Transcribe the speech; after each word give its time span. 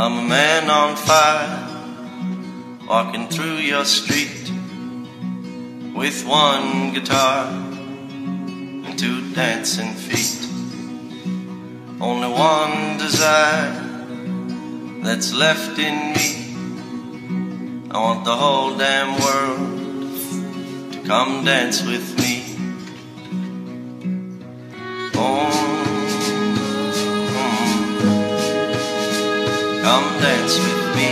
I'm 0.00 0.16
a 0.16 0.22
man 0.22 0.70
on 0.70 0.94
fire, 0.94 2.86
walking 2.86 3.26
through 3.26 3.56
your 3.56 3.84
street 3.84 4.48
with 5.92 6.24
one 6.24 6.92
guitar 6.94 7.48
and 7.48 8.96
two 8.96 9.34
dancing 9.34 9.94
feet. 9.94 10.46
Only 12.00 12.28
one 12.28 12.98
desire 12.98 13.72
that's 15.02 15.34
left 15.34 15.80
in 15.80 16.12
me. 16.12 17.90
I 17.90 17.98
want 17.98 18.24
the 18.24 18.36
whole 18.36 18.76
damn 18.76 19.20
world 19.20 20.92
to 20.92 21.02
come 21.08 21.44
dance 21.44 21.82
with 21.82 22.16
me. 22.16 22.17
With 30.56 30.96
me. 30.96 31.08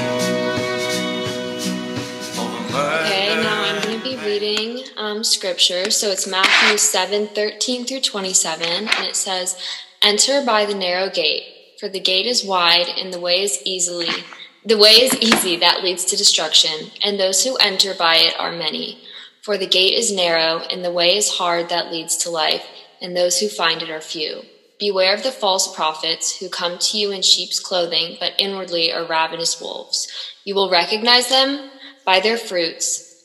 Okay, 2.71 3.43
now 3.43 3.65
I'm 3.65 3.83
going 3.83 3.99
to 3.99 4.03
be 4.03 4.17
reading 4.25 4.85
um, 4.97 5.23
scripture. 5.23 5.91
So 5.91 6.11
it's 6.11 6.27
Matthew 6.27 6.79
7 6.79 7.29
13 7.29 7.85
through 7.85 8.01
27. 8.01 8.67
And 8.67 9.07
it 9.07 9.17
says, 9.17 9.59
Enter 10.01 10.45
by 10.45 10.65
the 10.65 10.75
narrow 10.75 11.11
gate, 11.11 11.45
for 11.79 11.89
the 11.89 12.01
gate 12.01 12.27
is 12.27 12.45
wide 12.45 12.89
and 12.89 13.13
the 13.13 13.21
way 13.21 13.43
is 13.43 13.61
easily. 13.65 14.09
The 14.65 14.79
way 14.79 14.93
is 14.93 15.15
easy 15.17 15.57
that 15.57 15.85
leads 15.85 16.05
to 16.07 16.17
destruction, 16.17 16.91
and 17.05 17.21
those 17.21 17.45
who 17.45 17.57
enter 17.57 17.95
by 17.95 18.17
it 18.17 18.35
are 18.39 18.53
many. 18.53 18.99
For 19.43 19.57
the 19.57 19.67
gate 19.67 19.95
is 19.95 20.13
narrow 20.13 20.59
and 20.59 20.85
the 20.85 20.91
way 20.91 21.17
is 21.17 21.37
hard 21.37 21.69
that 21.69 21.93
leads 21.93 22.17
to 22.19 22.31
life, 22.31 22.67
and 23.01 23.17
those 23.17 23.39
who 23.39 23.49
find 23.49 23.83
it 23.83 23.91
are 23.91 24.01
few. 24.01 24.43
Beware 24.79 25.15
of 25.15 25.23
the 25.23 25.33
false 25.33 25.75
prophets 25.75 26.39
who 26.39 26.51
come 26.51 26.79
to 26.79 26.99
you 26.99 27.11
in 27.11 27.23
sheep's 27.23 27.59
clothing, 27.59 28.17
but 28.21 28.35
inwardly 28.39 28.93
are 28.93 29.07
ravenous 29.07 29.61
wolves. 29.61 30.07
You 30.45 30.55
will 30.55 30.71
recognize 30.71 31.29
them 31.29 31.71
by 32.05 32.21
their 32.21 32.37
fruits. 32.37 33.25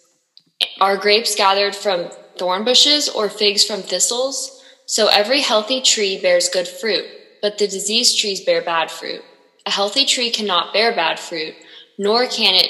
Are 0.79 0.95
grapes 0.95 1.35
gathered 1.35 1.75
from 1.75 2.09
thorn 2.37 2.63
bushes 2.63 3.09
or 3.09 3.29
figs 3.29 3.65
from 3.65 3.81
thistles? 3.81 4.63
So 4.85 5.07
every 5.07 5.41
healthy 5.41 5.81
tree 5.81 6.19
bears 6.21 6.49
good 6.49 6.67
fruit, 6.67 7.05
but 7.41 7.57
the 7.57 7.67
diseased 7.67 8.17
trees 8.19 8.43
bear 8.43 8.61
bad 8.61 8.89
fruit. 8.89 9.21
A 9.65 9.71
healthy 9.71 10.05
tree 10.05 10.31
cannot 10.31 10.73
bear 10.73 10.95
bad 10.95 11.19
fruit, 11.19 11.55
nor 11.97 12.27
can 12.27 12.55
it 12.55 12.69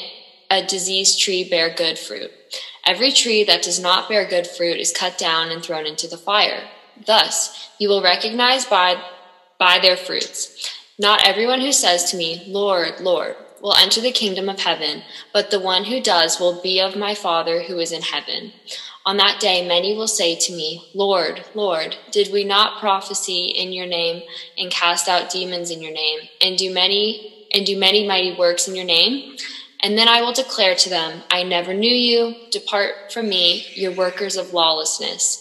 a 0.49 0.65
diseased 0.65 1.19
tree 1.19 1.47
bear 1.47 1.73
good 1.73 1.97
fruit. 1.97 2.31
Every 2.85 3.11
tree 3.11 3.43
that 3.43 3.61
does 3.61 3.79
not 3.79 4.09
bear 4.09 4.27
good 4.27 4.47
fruit 4.47 4.77
is 4.77 4.91
cut 4.91 5.17
down 5.17 5.49
and 5.49 5.63
thrown 5.63 5.85
into 5.85 6.07
the 6.07 6.17
fire. 6.17 6.67
Thus, 7.05 7.69
you 7.79 7.89
will 7.89 8.01
recognize 8.01 8.65
by, 8.65 9.01
by 9.57 9.79
their 9.79 9.97
fruits. 9.97 10.71
Not 10.99 11.27
everyone 11.27 11.61
who 11.61 11.71
says 11.71 12.11
to 12.11 12.17
me, 12.17 12.43
Lord, 12.47 12.99
Lord, 12.99 13.35
will 13.61 13.75
enter 13.75 14.01
the 14.01 14.11
kingdom 14.11 14.49
of 14.49 14.59
heaven, 14.59 15.03
but 15.33 15.51
the 15.51 15.59
one 15.59 15.85
who 15.85 16.01
does 16.01 16.39
will 16.39 16.61
be 16.61 16.79
of 16.79 16.95
my 16.95 17.15
Father 17.15 17.63
who 17.63 17.79
is 17.79 17.91
in 17.91 18.01
heaven. 18.01 18.53
On 19.05 19.17
that 19.17 19.39
day, 19.39 19.67
many 19.67 19.95
will 19.95 20.07
say 20.07 20.35
to 20.35 20.53
me, 20.53 20.89
Lord, 20.93 21.43
Lord, 21.55 21.95
did 22.11 22.31
we 22.31 22.43
not 22.43 22.79
prophesy 22.79 23.47
in 23.47 23.73
your 23.73 23.87
name 23.87 24.21
and 24.57 24.69
cast 24.69 25.07
out 25.07 25.31
demons 25.31 25.71
in 25.71 25.81
your 25.81 25.93
name 25.93 26.19
and 26.39 26.57
do 26.57 26.71
many, 26.73 27.47
and 27.53 27.65
do 27.65 27.77
many 27.79 28.07
mighty 28.07 28.35
works 28.35 28.67
in 28.67 28.75
your 28.75 28.85
name? 28.85 29.37
And 29.83 29.97
then 29.97 30.07
I 30.07 30.21
will 30.21 30.33
declare 30.33 30.75
to 30.75 30.89
them, 30.89 31.23
I 31.31 31.41
never 31.41 31.73
knew 31.73 31.93
you. 31.93 32.35
Depart 32.51 33.11
from 33.11 33.27
me, 33.27 33.65
you 33.73 33.91
workers 33.91 34.37
of 34.37 34.53
lawlessness. 34.53 35.40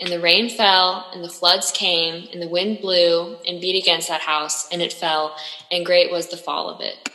And 0.00 0.10
the 0.10 0.20
rain 0.20 0.48
fell, 0.48 1.08
and 1.12 1.24
the 1.24 1.28
floods 1.28 1.72
came, 1.72 2.28
and 2.32 2.40
the 2.40 2.48
wind 2.48 2.80
blew 2.80 3.36
and 3.46 3.60
beat 3.60 3.80
against 3.82 4.08
that 4.08 4.20
house, 4.20 4.68
and 4.70 4.80
it 4.80 4.92
fell, 4.92 5.36
and 5.72 5.84
great 5.84 6.12
was 6.12 6.28
the 6.28 6.36
fall 6.36 6.70
of 6.70 6.80
it. 6.80 7.10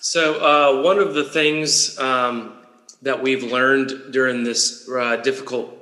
So, 0.00 0.40
uh, 0.40 0.82
one 0.82 0.98
of 0.98 1.14
the 1.14 1.24
things 1.24 1.98
um, 1.98 2.54
that 3.02 3.22
we've 3.22 3.42
learned 3.42 4.12
during 4.12 4.44
this 4.44 4.88
uh, 4.88 5.16
difficult 5.16 5.74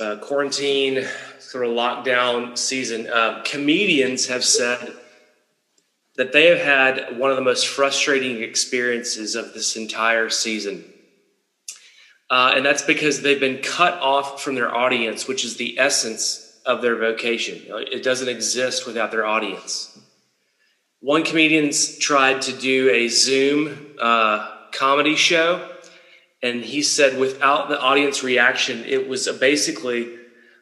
uh, 0.00 0.16
quarantine, 0.16 1.06
sort 1.38 1.66
of 1.66 1.72
lockdown 1.72 2.56
season, 2.56 3.08
uh, 3.08 3.42
comedians 3.44 4.26
have 4.28 4.44
said 4.44 4.94
that 6.16 6.32
they 6.32 6.46
have 6.46 6.58
had 6.58 7.18
one 7.18 7.30
of 7.30 7.36
the 7.36 7.42
most 7.42 7.66
frustrating 7.66 8.42
experiences 8.42 9.34
of 9.34 9.52
this 9.54 9.76
entire 9.76 10.30
season. 10.30 10.84
Uh, 12.34 12.54
and 12.56 12.66
that's 12.66 12.82
because 12.82 13.22
they've 13.22 13.38
been 13.38 13.62
cut 13.62 13.94
off 14.00 14.42
from 14.42 14.56
their 14.56 14.74
audience, 14.74 15.28
which 15.28 15.44
is 15.44 15.56
the 15.56 15.78
essence 15.78 16.58
of 16.66 16.82
their 16.82 16.96
vocation. 16.96 17.62
It 17.68 18.02
doesn't 18.02 18.28
exist 18.28 18.88
without 18.88 19.12
their 19.12 19.24
audience. 19.24 19.96
One 20.98 21.22
comedian 21.22 21.70
tried 22.00 22.42
to 22.42 22.52
do 22.52 22.90
a 22.90 23.06
Zoom 23.06 23.94
uh, 24.02 24.50
comedy 24.72 25.14
show, 25.14 25.76
and 26.42 26.64
he 26.64 26.82
said 26.82 27.20
without 27.20 27.68
the 27.68 27.80
audience 27.80 28.24
reaction, 28.24 28.82
it 28.84 29.06
was 29.06 29.28
basically 29.38 30.12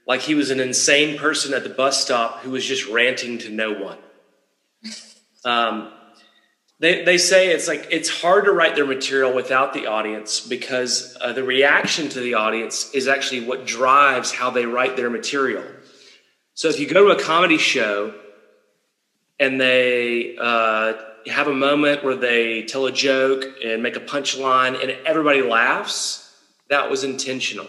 like 0.06 0.20
he 0.20 0.34
was 0.34 0.50
an 0.50 0.60
insane 0.60 1.16
person 1.16 1.54
at 1.54 1.62
the 1.62 1.70
bus 1.70 2.02
stop 2.02 2.40
who 2.40 2.50
was 2.50 2.66
just 2.66 2.86
ranting 2.86 3.38
to 3.38 3.48
no 3.48 3.72
one. 3.72 3.98
Um, 5.46 5.90
they, 6.82 7.04
they 7.04 7.16
say 7.16 7.52
it's 7.52 7.68
like 7.68 7.86
it's 7.92 8.08
hard 8.08 8.46
to 8.46 8.52
write 8.52 8.74
their 8.74 8.84
material 8.84 9.32
without 9.32 9.72
the 9.72 9.86
audience 9.86 10.40
because 10.40 11.16
uh, 11.20 11.32
the 11.32 11.44
reaction 11.44 12.08
to 12.08 12.18
the 12.18 12.34
audience 12.34 12.90
is 12.92 13.06
actually 13.06 13.44
what 13.46 13.64
drives 13.64 14.32
how 14.32 14.50
they 14.50 14.66
write 14.66 14.96
their 14.96 15.08
material. 15.08 15.62
So 16.54 16.66
if 16.68 16.80
you 16.80 16.88
go 16.88 17.04
to 17.04 17.16
a 17.16 17.22
comedy 17.22 17.56
show 17.56 18.12
and 19.38 19.60
they 19.60 20.36
uh, 20.36 20.94
have 21.28 21.46
a 21.46 21.54
moment 21.54 22.02
where 22.02 22.16
they 22.16 22.64
tell 22.64 22.86
a 22.86 22.92
joke 22.92 23.44
and 23.64 23.80
make 23.80 23.94
a 23.94 24.00
punchline 24.00 24.82
and 24.82 24.90
everybody 25.06 25.40
laughs, 25.40 26.34
that 26.68 26.90
was 26.90 27.04
intentional 27.04 27.68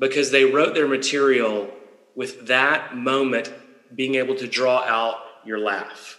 because 0.00 0.32
they 0.32 0.44
wrote 0.44 0.74
their 0.74 0.88
material 0.88 1.70
with 2.16 2.48
that 2.48 2.96
moment 2.96 3.54
being 3.94 4.16
able 4.16 4.34
to 4.34 4.48
draw 4.48 4.82
out 4.82 5.20
your 5.44 5.60
laugh. 5.60 6.18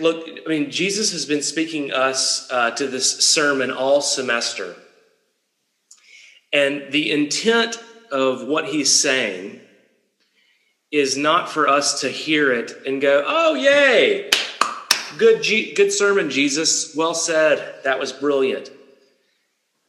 Look, 0.00 0.26
I 0.46 0.48
mean, 0.48 0.70
Jesus 0.70 1.12
has 1.12 1.26
been 1.26 1.42
speaking 1.42 1.92
us 1.92 2.48
uh, 2.50 2.70
to 2.72 2.86
this 2.86 3.18
sermon 3.18 3.70
all 3.70 4.00
semester. 4.00 4.74
And 6.52 6.90
the 6.90 7.12
intent 7.12 7.76
of 8.10 8.46
what 8.46 8.66
he's 8.66 8.90
saying 8.90 9.60
is 10.90 11.16
not 11.16 11.48
for 11.48 11.68
us 11.68 12.00
to 12.00 12.08
hear 12.08 12.52
it 12.52 12.72
and 12.86 13.00
go, 13.00 13.22
oh, 13.26 13.54
yay, 13.54 14.30
good, 15.18 15.42
G- 15.42 15.74
good 15.74 15.92
sermon, 15.92 16.30
Jesus. 16.30 16.96
Well 16.96 17.14
said. 17.14 17.76
That 17.84 18.00
was 18.00 18.12
brilliant. 18.12 18.70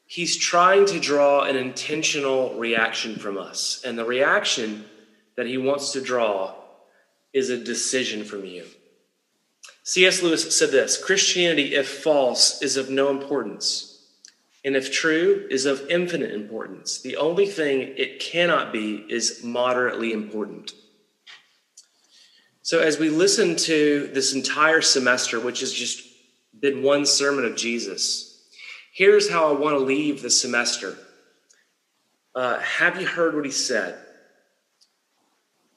He's 0.05 0.37
trying 0.37 0.85
to 0.87 0.99
draw 0.99 1.43
an 1.43 1.55
intentional 1.55 2.53
reaction 2.55 3.15
from 3.15 3.37
us. 3.37 3.81
And 3.85 3.97
the 3.97 4.05
reaction 4.05 4.85
that 5.37 5.47
he 5.47 5.57
wants 5.57 5.93
to 5.93 6.01
draw 6.01 6.53
is 7.33 7.49
a 7.49 7.57
decision 7.57 8.25
from 8.25 8.45
you. 8.45 8.65
C.S. 9.83 10.21
Lewis 10.21 10.55
said 10.55 10.71
this 10.71 11.03
Christianity, 11.03 11.75
if 11.75 11.87
false, 12.03 12.61
is 12.61 12.77
of 12.77 12.89
no 12.89 13.09
importance, 13.09 14.03
and 14.63 14.75
if 14.75 14.91
true, 14.91 15.47
is 15.49 15.65
of 15.65 15.89
infinite 15.89 16.31
importance. 16.31 17.01
The 17.01 17.17
only 17.17 17.47
thing 17.47 17.93
it 17.97 18.19
cannot 18.19 18.71
be 18.71 19.05
is 19.09 19.43
moderately 19.43 20.13
important. 20.13 20.73
So, 22.61 22.79
as 22.79 22.99
we 22.99 23.09
listen 23.09 23.55
to 23.55 24.09
this 24.13 24.33
entire 24.35 24.81
semester, 24.81 25.39
which 25.39 25.61
has 25.61 25.73
just 25.73 26.07
been 26.59 26.83
one 26.83 27.07
sermon 27.07 27.43
of 27.43 27.55
Jesus, 27.55 28.45
here's 28.93 29.29
how 29.29 29.49
I 29.49 29.59
want 29.59 29.77
to 29.77 29.83
leave 29.83 30.21
the 30.21 30.29
semester. 30.29 30.95
Uh, 32.35 32.59
have 32.59 33.01
you 33.01 33.07
heard 33.07 33.35
what 33.35 33.45
he 33.45 33.51
said? 33.51 33.97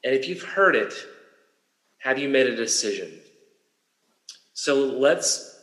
And 0.03 0.13
if 0.13 0.27
you've 0.29 0.43
heard 0.43 0.75
it, 0.75 0.93
have 1.97 2.19
you 2.19 2.29
made 2.29 2.45
a 2.45 2.55
decision? 2.55 3.11
So 4.55 4.85
let's 4.85 5.53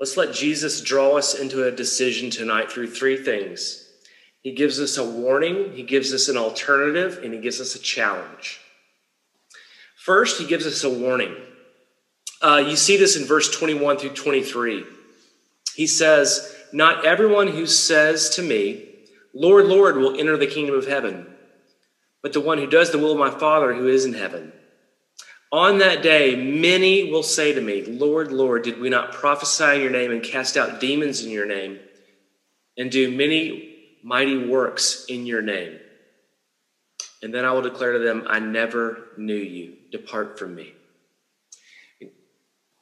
let's 0.00 0.16
let 0.16 0.34
Jesus 0.34 0.80
draw 0.80 1.16
us 1.16 1.38
into 1.38 1.64
a 1.64 1.70
decision 1.70 2.30
tonight 2.30 2.70
through 2.70 2.90
three 2.90 3.16
things. 3.16 3.88
He 4.42 4.52
gives 4.52 4.80
us 4.80 4.98
a 4.98 5.08
warning, 5.08 5.72
he 5.72 5.84
gives 5.84 6.12
us 6.12 6.28
an 6.28 6.36
alternative, 6.36 7.20
and 7.22 7.32
he 7.32 7.40
gives 7.40 7.60
us 7.60 7.76
a 7.76 7.78
challenge. 7.78 8.60
First, 9.96 10.40
he 10.40 10.48
gives 10.48 10.66
us 10.66 10.82
a 10.82 10.90
warning. 10.90 11.36
Uh, 12.42 12.64
you 12.66 12.74
see 12.74 12.96
this 12.96 13.16
in 13.16 13.24
verse 13.24 13.56
21 13.56 13.98
through 13.98 14.10
23. 14.10 14.84
He 15.76 15.86
says, 15.86 16.56
Not 16.72 17.06
everyone 17.06 17.46
who 17.46 17.66
says 17.66 18.30
to 18.30 18.42
me, 18.42 18.84
Lord, 19.32 19.66
Lord, 19.66 19.96
will 19.96 20.18
enter 20.18 20.36
the 20.36 20.48
kingdom 20.48 20.74
of 20.74 20.88
heaven, 20.88 21.32
but 22.20 22.32
the 22.32 22.40
one 22.40 22.58
who 22.58 22.66
does 22.66 22.90
the 22.90 22.98
will 22.98 23.12
of 23.12 23.18
my 23.18 23.30
Father 23.30 23.72
who 23.72 23.86
is 23.86 24.04
in 24.04 24.14
heaven. 24.14 24.52
On 25.52 25.78
that 25.78 26.02
day, 26.02 26.34
many 26.34 27.12
will 27.12 27.22
say 27.22 27.52
to 27.52 27.60
me, 27.60 27.84
Lord, 27.84 28.32
Lord, 28.32 28.62
did 28.62 28.80
we 28.80 28.88
not 28.88 29.12
prophesy 29.12 29.76
in 29.76 29.82
your 29.82 29.90
name 29.90 30.10
and 30.10 30.22
cast 30.22 30.56
out 30.56 30.80
demons 30.80 31.22
in 31.22 31.30
your 31.30 31.44
name 31.44 31.78
and 32.78 32.90
do 32.90 33.14
many 33.14 33.76
mighty 34.02 34.48
works 34.48 35.04
in 35.10 35.26
your 35.26 35.42
name? 35.42 35.78
And 37.22 37.34
then 37.34 37.44
I 37.44 37.52
will 37.52 37.60
declare 37.60 37.92
to 37.92 37.98
them, 37.98 38.24
I 38.26 38.38
never 38.38 39.08
knew 39.18 39.34
you. 39.34 39.74
Depart 39.90 40.38
from 40.38 40.54
me. 40.54 40.72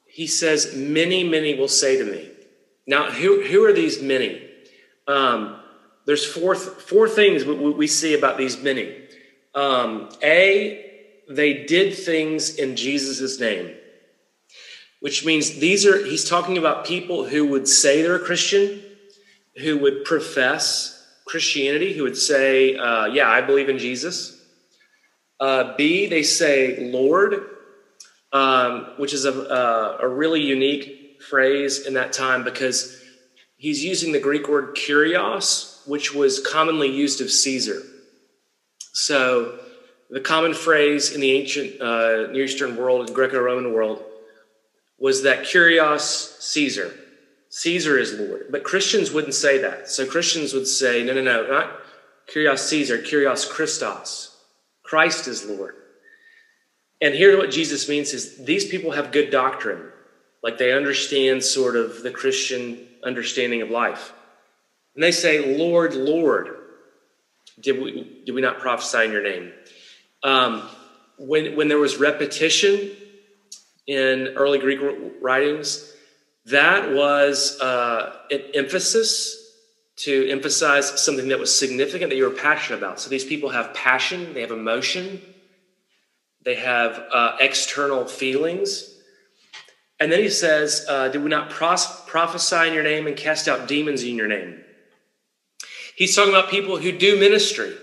He 0.06 0.28
says, 0.28 0.74
Many, 0.74 1.24
many 1.24 1.58
will 1.58 1.68
say 1.68 1.98
to 1.98 2.04
me. 2.04 2.30
Now, 2.86 3.10
who, 3.10 3.42
who 3.42 3.64
are 3.64 3.72
these 3.72 4.00
many? 4.00 4.48
Um, 5.08 5.60
there's 6.06 6.24
four, 6.24 6.54
four 6.54 7.08
things 7.08 7.44
we, 7.44 7.54
we 7.54 7.86
see 7.88 8.14
about 8.14 8.38
these 8.38 8.62
many. 8.62 8.96
Um, 9.54 10.08
a, 10.22 10.89
they 11.30 11.64
did 11.64 11.94
things 11.94 12.56
in 12.56 12.74
Jesus' 12.74 13.38
name, 13.38 13.72
which 14.98 15.24
means 15.24 15.60
these 15.60 15.86
are, 15.86 16.04
he's 16.04 16.28
talking 16.28 16.58
about 16.58 16.84
people 16.84 17.24
who 17.24 17.46
would 17.46 17.68
say 17.68 18.02
they're 18.02 18.16
a 18.16 18.18
Christian, 18.18 18.82
who 19.56 19.78
would 19.78 20.04
profess 20.04 20.96
Christianity, 21.26 21.92
who 21.92 22.02
would 22.02 22.16
say, 22.16 22.76
uh, 22.76 23.06
Yeah, 23.06 23.28
I 23.28 23.42
believe 23.42 23.68
in 23.68 23.78
Jesus. 23.78 24.36
Uh, 25.38 25.76
B, 25.76 26.06
they 26.08 26.24
say 26.24 26.90
Lord, 26.90 27.46
um, 28.32 28.94
which 28.98 29.14
is 29.14 29.24
a, 29.24 29.32
uh, 29.32 29.98
a 30.00 30.08
really 30.08 30.42
unique 30.42 31.22
phrase 31.22 31.86
in 31.86 31.94
that 31.94 32.12
time 32.12 32.42
because 32.42 33.00
he's 33.56 33.84
using 33.84 34.10
the 34.10 34.20
Greek 34.20 34.48
word 34.48 34.74
kurios, 34.74 35.86
which 35.86 36.12
was 36.12 36.44
commonly 36.44 36.88
used 36.88 37.20
of 37.20 37.30
Caesar. 37.30 37.82
So, 38.92 39.60
the 40.10 40.20
common 40.20 40.54
phrase 40.54 41.12
in 41.12 41.20
the 41.20 41.32
ancient 41.32 41.80
uh, 41.80 42.30
Near 42.32 42.44
Eastern 42.44 42.76
world 42.76 43.06
and 43.06 43.14
Greco 43.14 43.40
Roman 43.40 43.72
world 43.72 44.02
was 44.98 45.22
that 45.22 45.44
Kurios 45.44 46.40
Caesar. 46.40 46.92
Caesar 47.48 47.98
is 47.98 48.18
Lord. 48.18 48.46
But 48.50 48.64
Christians 48.64 49.12
wouldn't 49.12 49.34
say 49.34 49.58
that. 49.58 49.88
So 49.88 50.06
Christians 50.06 50.52
would 50.52 50.66
say, 50.66 51.02
no, 51.02 51.14
no, 51.14 51.22
no, 51.22 51.46
not 51.46 51.80
kurios 52.32 52.58
Caesar, 52.58 52.98
Kurios 52.98 53.48
Christos. 53.48 54.36
Christ 54.84 55.26
is 55.26 55.44
Lord. 55.44 55.74
And 57.00 57.14
here 57.14 57.36
what 57.36 57.50
Jesus 57.50 57.88
means 57.88 58.12
is 58.12 58.44
these 58.44 58.66
people 58.66 58.92
have 58.92 59.12
good 59.12 59.30
doctrine. 59.30 59.90
Like 60.42 60.58
they 60.58 60.72
understand 60.72 61.42
sort 61.42 61.76
of 61.76 62.02
the 62.02 62.10
Christian 62.10 62.86
understanding 63.02 63.62
of 63.62 63.70
life. 63.70 64.12
And 64.94 65.02
they 65.02 65.12
say, 65.12 65.56
Lord, 65.56 65.94
Lord, 65.94 66.56
did 67.60 67.80
we, 67.80 68.22
did 68.24 68.34
we 68.34 68.40
not 68.40 68.58
prophesy 68.58 69.04
in 69.04 69.12
your 69.12 69.22
name? 69.22 69.52
Um, 70.22 70.68
when, 71.18 71.56
when 71.56 71.68
there 71.68 71.78
was 71.78 71.96
repetition 71.96 72.90
in 73.86 74.34
early 74.36 74.58
Greek 74.58 74.80
writings, 75.20 75.92
that 76.46 76.92
was 76.92 77.60
uh, 77.60 78.16
an 78.30 78.42
emphasis 78.54 79.36
to 79.96 80.30
emphasize 80.30 81.02
something 81.02 81.28
that 81.28 81.38
was 81.38 81.56
significant 81.56 82.10
that 82.10 82.16
you 82.16 82.24
were 82.24 82.34
passionate 82.34 82.78
about. 82.78 82.98
So 83.00 83.10
these 83.10 83.24
people 83.24 83.50
have 83.50 83.74
passion, 83.74 84.32
they 84.32 84.40
have 84.40 84.50
emotion, 84.50 85.20
they 86.42 86.54
have 86.54 87.02
uh, 87.12 87.36
external 87.38 88.06
feelings. 88.06 88.94
And 89.98 90.10
then 90.10 90.20
he 90.20 90.30
says, 90.30 90.86
uh, 90.88 91.08
Did 91.08 91.22
we 91.22 91.28
not 91.28 91.50
pros- 91.50 92.00
prophesy 92.06 92.68
in 92.68 92.72
your 92.72 92.82
name 92.82 93.06
and 93.06 93.14
cast 93.14 93.46
out 93.46 93.68
demons 93.68 94.02
in 94.02 94.16
your 94.16 94.28
name? 94.28 94.64
He's 95.96 96.16
talking 96.16 96.32
about 96.32 96.48
people 96.48 96.78
who 96.78 96.92
do 96.92 97.20
ministry 97.20 97.76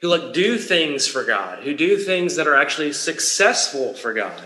who 0.00 0.08
like 0.08 0.32
do 0.32 0.58
things 0.58 1.06
for 1.06 1.24
God, 1.24 1.62
who 1.62 1.74
do 1.74 1.96
things 1.96 2.36
that 2.36 2.46
are 2.46 2.56
actually 2.56 2.92
successful 2.92 3.94
for 3.94 4.12
God. 4.12 4.42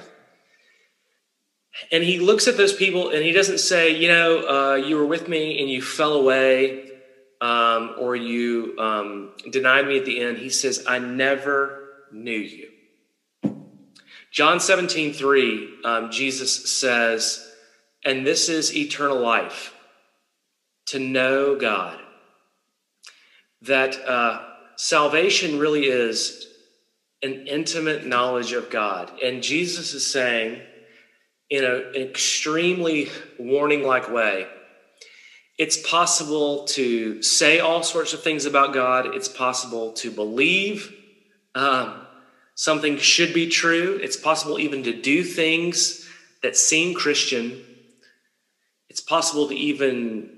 And 1.93 2.03
he 2.03 2.19
looks 2.19 2.49
at 2.49 2.57
those 2.57 2.73
people 2.73 3.11
and 3.11 3.23
he 3.23 3.33
doesn't 3.33 3.59
say, 3.59 3.97
you 3.97 4.09
know, 4.09 4.49
uh, 4.49 4.75
you 4.75 4.97
were 4.97 5.07
with 5.07 5.29
me 5.29 5.61
and 5.61 5.71
you 5.71 5.81
fell 5.81 6.15
away 6.15 6.91
um, 7.41 7.95
or 7.99 8.17
you 8.17 8.77
um, 8.79 9.33
denied 9.51 9.87
me 9.87 9.99
at 9.99 10.05
the 10.05 10.21
end. 10.21 10.39
He 10.39 10.51
says, 10.51 10.85
I 10.87 10.99
never 10.99 11.91
knew 12.13 12.33
you. 12.33 12.69
John 14.31 14.61
17, 14.61 15.15
3, 15.15 15.69
um, 15.85 16.11
Jesus 16.11 16.71
says, 16.71 17.45
and 18.05 18.27
this 18.27 18.49
is 18.49 18.77
eternal 18.77 19.19
life, 19.19 19.75
to 20.87 20.99
know 20.99 21.57
God. 21.57 21.99
That 23.63 23.97
uh, 24.07 24.48
salvation 24.79 25.59
really 25.59 25.87
is 25.87 26.47
an 27.23 27.47
intimate 27.49 28.07
knowledge 28.07 28.53
of 28.53 28.71
God. 28.71 29.11
And 29.23 29.43
Jesus 29.43 29.93
is 29.93 30.07
saying, 30.07 30.63
in 31.51 31.65
an 31.65 31.95
extremely 31.97 33.11
warning 33.39 33.83
like 33.83 34.11
way, 34.11 34.47
it's 35.59 35.77
possible 35.77 36.65
to 36.67 37.21
say 37.23 37.59
all 37.59 37.83
sorts 37.83 38.13
of 38.13 38.23
things 38.23 38.47
about 38.47 38.73
God. 38.73 39.15
It's 39.17 39.29
possible 39.29 39.93
to 39.95 40.13
believe 40.13 40.95
um, 41.57 42.07
something 42.55 42.99
should 42.99 43.35
be 43.35 43.49
true. 43.49 43.99
It's 44.01 44.17
possible 44.17 44.61
even 44.61 44.85
to 44.85 44.93
do 44.93 45.25
things 45.25 46.09
that 46.45 46.57
seem 46.57 46.95
Christian. 46.95 47.65
It's 48.89 49.01
possible 49.01 49.49
to 49.49 49.55
even 49.57 50.38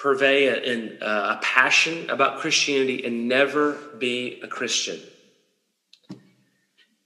purvey 0.00 0.46
a, 0.46 0.98
a, 1.04 1.38
passion 1.42 2.08
about 2.08 2.38
Christianity 2.38 3.04
and 3.04 3.28
never 3.28 3.72
be 3.98 4.40
a 4.42 4.48
Christian. 4.48 4.98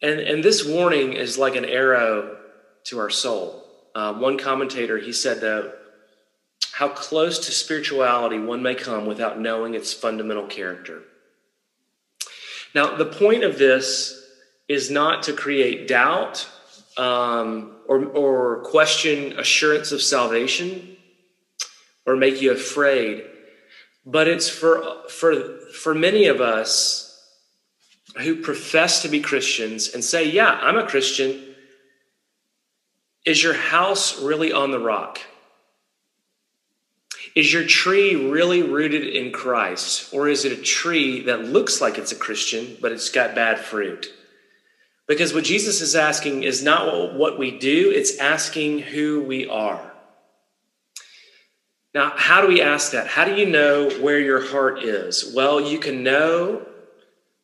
And, 0.01 0.21
and 0.21 0.45
this 0.45 0.65
warning 0.65 1.15
is 1.15 1.37
like 1.37 1.57
an 1.57 1.65
arrow 1.65 2.37
to 2.85 2.99
our 3.01 3.11
soul. 3.11 3.65
Uh, 3.95 4.15
one 4.15 4.39
commentator, 4.39 4.99
he 4.99 5.13
said, 5.13 5.41
though, 5.41 5.73
how 6.73 6.89
close 6.89 7.47
to 7.47 7.53
spirituality 7.53 8.39
one 8.39 8.63
may 8.63 8.75
come 8.75 9.07
without 9.07 9.41
knowing 9.41 9.75
its 9.75 9.93
fundamental 9.93 10.47
character. 10.47 11.03
Now, 12.75 12.97
the 12.97 13.07
point 13.07 13.45
of 13.45 13.59
this 13.59 14.21
is 14.69 14.91
not 14.91 15.25
to 15.25 15.33
create 15.33 15.89
doubt 15.89 16.49
um, 16.97 17.77
or, 17.87 18.05
or 18.07 18.63
question 18.63 19.39
assurance 19.39 19.93
of 19.93 20.03
salvation 20.03 20.95
or 22.07 22.17
make 22.17 22.41
you 22.43 22.53
afraid. 22.53 23.25
But 24.07 24.29
it's 24.29 24.49
for, 24.49 25.03
for, 25.09 25.59
for 25.73 25.95
many 25.95 26.27
of 26.27 26.41
us 26.41 27.11
who 28.19 28.43
profess 28.43 29.03
to 29.03 29.09
be 29.09 29.21
Christians 29.21 29.95
and 29.95 30.05
say, 30.05 30.31
Yeah, 30.31 30.51
I'm 30.51 30.77
a 30.77 30.87
Christian. 30.87 31.55
Is 33.25 33.43
your 33.43 33.55
house 33.55 34.21
really 34.21 34.53
on 34.53 34.71
the 34.71 34.79
rock? 34.79 35.19
Is 37.35 37.53
your 37.53 37.65
tree 37.65 38.15
really 38.15 38.63
rooted 38.63 39.05
in 39.07 39.33
Christ? 39.33 40.13
Or 40.13 40.29
is 40.29 40.45
it 40.45 40.53
a 40.53 40.63
tree 40.63 41.23
that 41.23 41.45
looks 41.45 41.81
like 41.81 41.99
it's 41.99 42.13
a 42.13 42.17
Christian, 42.17 42.77
but 42.81 42.93
it's 42.93 43.11
got 43.11 43.35
bad 43.35 43.59
fruit? 43.59 44.13
Because 45.07 45.35
what 45.35 45.45
Jesus 45.45 45.81
is 45.81 45.97
asking 45.97 46.45
is 46.45 46.63
not 46.63 47.15
what 47.15 47.39
we 47.39 47.59
do, 47.59 47.91
it's 47.91 48.19
asking 48.19 48.81
who 48.81 49.23
we 49.23 49.49
are. 49.49 49.94
Now, 51.95 52.13
how 52.17 52.41
do 52.41 52.49
we 52.49 52.61
ask 52.61 52.91
that? 52.93 53.07
How 53.07 53.25
do 53.25 53.37
you 53.37 53.47
know 53.47 53.89
where 54.01 54.19
your 54.19 54.45
heart 54.45 54.83
is? 54.83 55.33
Well, 55.35 55.61
you 55.61 55.79
can 55.79 56.03
know 56.03 56.67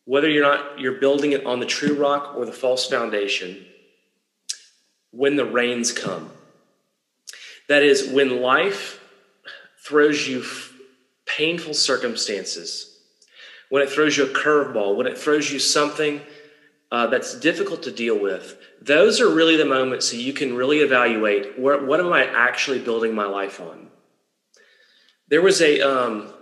whether 0.07 0.29
you're 0.29 0.43
not 0.43 0.81
you're 0.81 0.99
building 0.99 1.33
it 1.33 1.47
on 1.47 1.61
the 1.61 1.67
true 1.67 1.95
rock 1.95 2.35
or 2.37 2.45
the 2.45 2.53
false 2.53 2.89
foundation 2.89 3.65
when 5.13 5.37
the 5.37 5.45
rains 5.45 5.93
come. 5.93 6.31
That 7.69 7.85
is 7.85 8.09
when 8.09 8.43
life 8.43 9.01
throws 9.85 10.27
you 10.27 10.45
painful 11.27 11.75
circumstances, 11.75 12.99
when 13.69 13.83
it 13.83 13.91
throws 13.91 14.17
you 14.17 14.25
a 14.25 14.29
curveball, 14.29 14.97
when 14.97 15.07
it 15.07 15.17
throws 15.17 15.53
you 15.53 15.61
something 15.61 16.21
uh, 16.91 17.07
that's 17.07 17.39
difficult 17.39 17.85
to 17.85 17.93
deal 17.93 18.19
with. 18.19 18.59
Those 18.83 19.21
are 19.21 19.29
really 19.33 19.57
the 19.57 19.65
moments 19.65 20.11
that 20.11 20.17
you 20.17 20.33
can 20.33 20.55
really 20.57 20.79
evaluate 20.79 21.57
where, 21.57 21.85
what 21.85 22.01
am 22.01 22.13
I 22.13 22.25
actually 22.25 22.81
building 22.81 23.15
my 23.15 23.27
life 23.27 23.61
on? 23.61 23.90
There 25.31 25.41
was 25.41 25.63
a 25.63 25.81
um, 25.81 26.33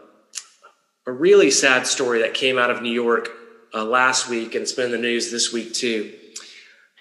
a 1.06 1.12
really 1.12 1.50
sad 1.50 1.86
story 1.86 2.22
that 2.22 2.32
came 2.32 2.56
out 2.56 2.70
of 2.70 2.80
New 2.80 2.90
York 2.90 3.28
uh, 3.74 3.84
last 3.84 4.30
week, 4.30 4.54
and 4.54 4.62
it's 4.62 4.72
been 4.72 4.86
in 4.86 4.92
the 4.92 4.96
news 4.96 5.30
this 5.30 5.52
week 5.52 5.74
too. 5.74 6.14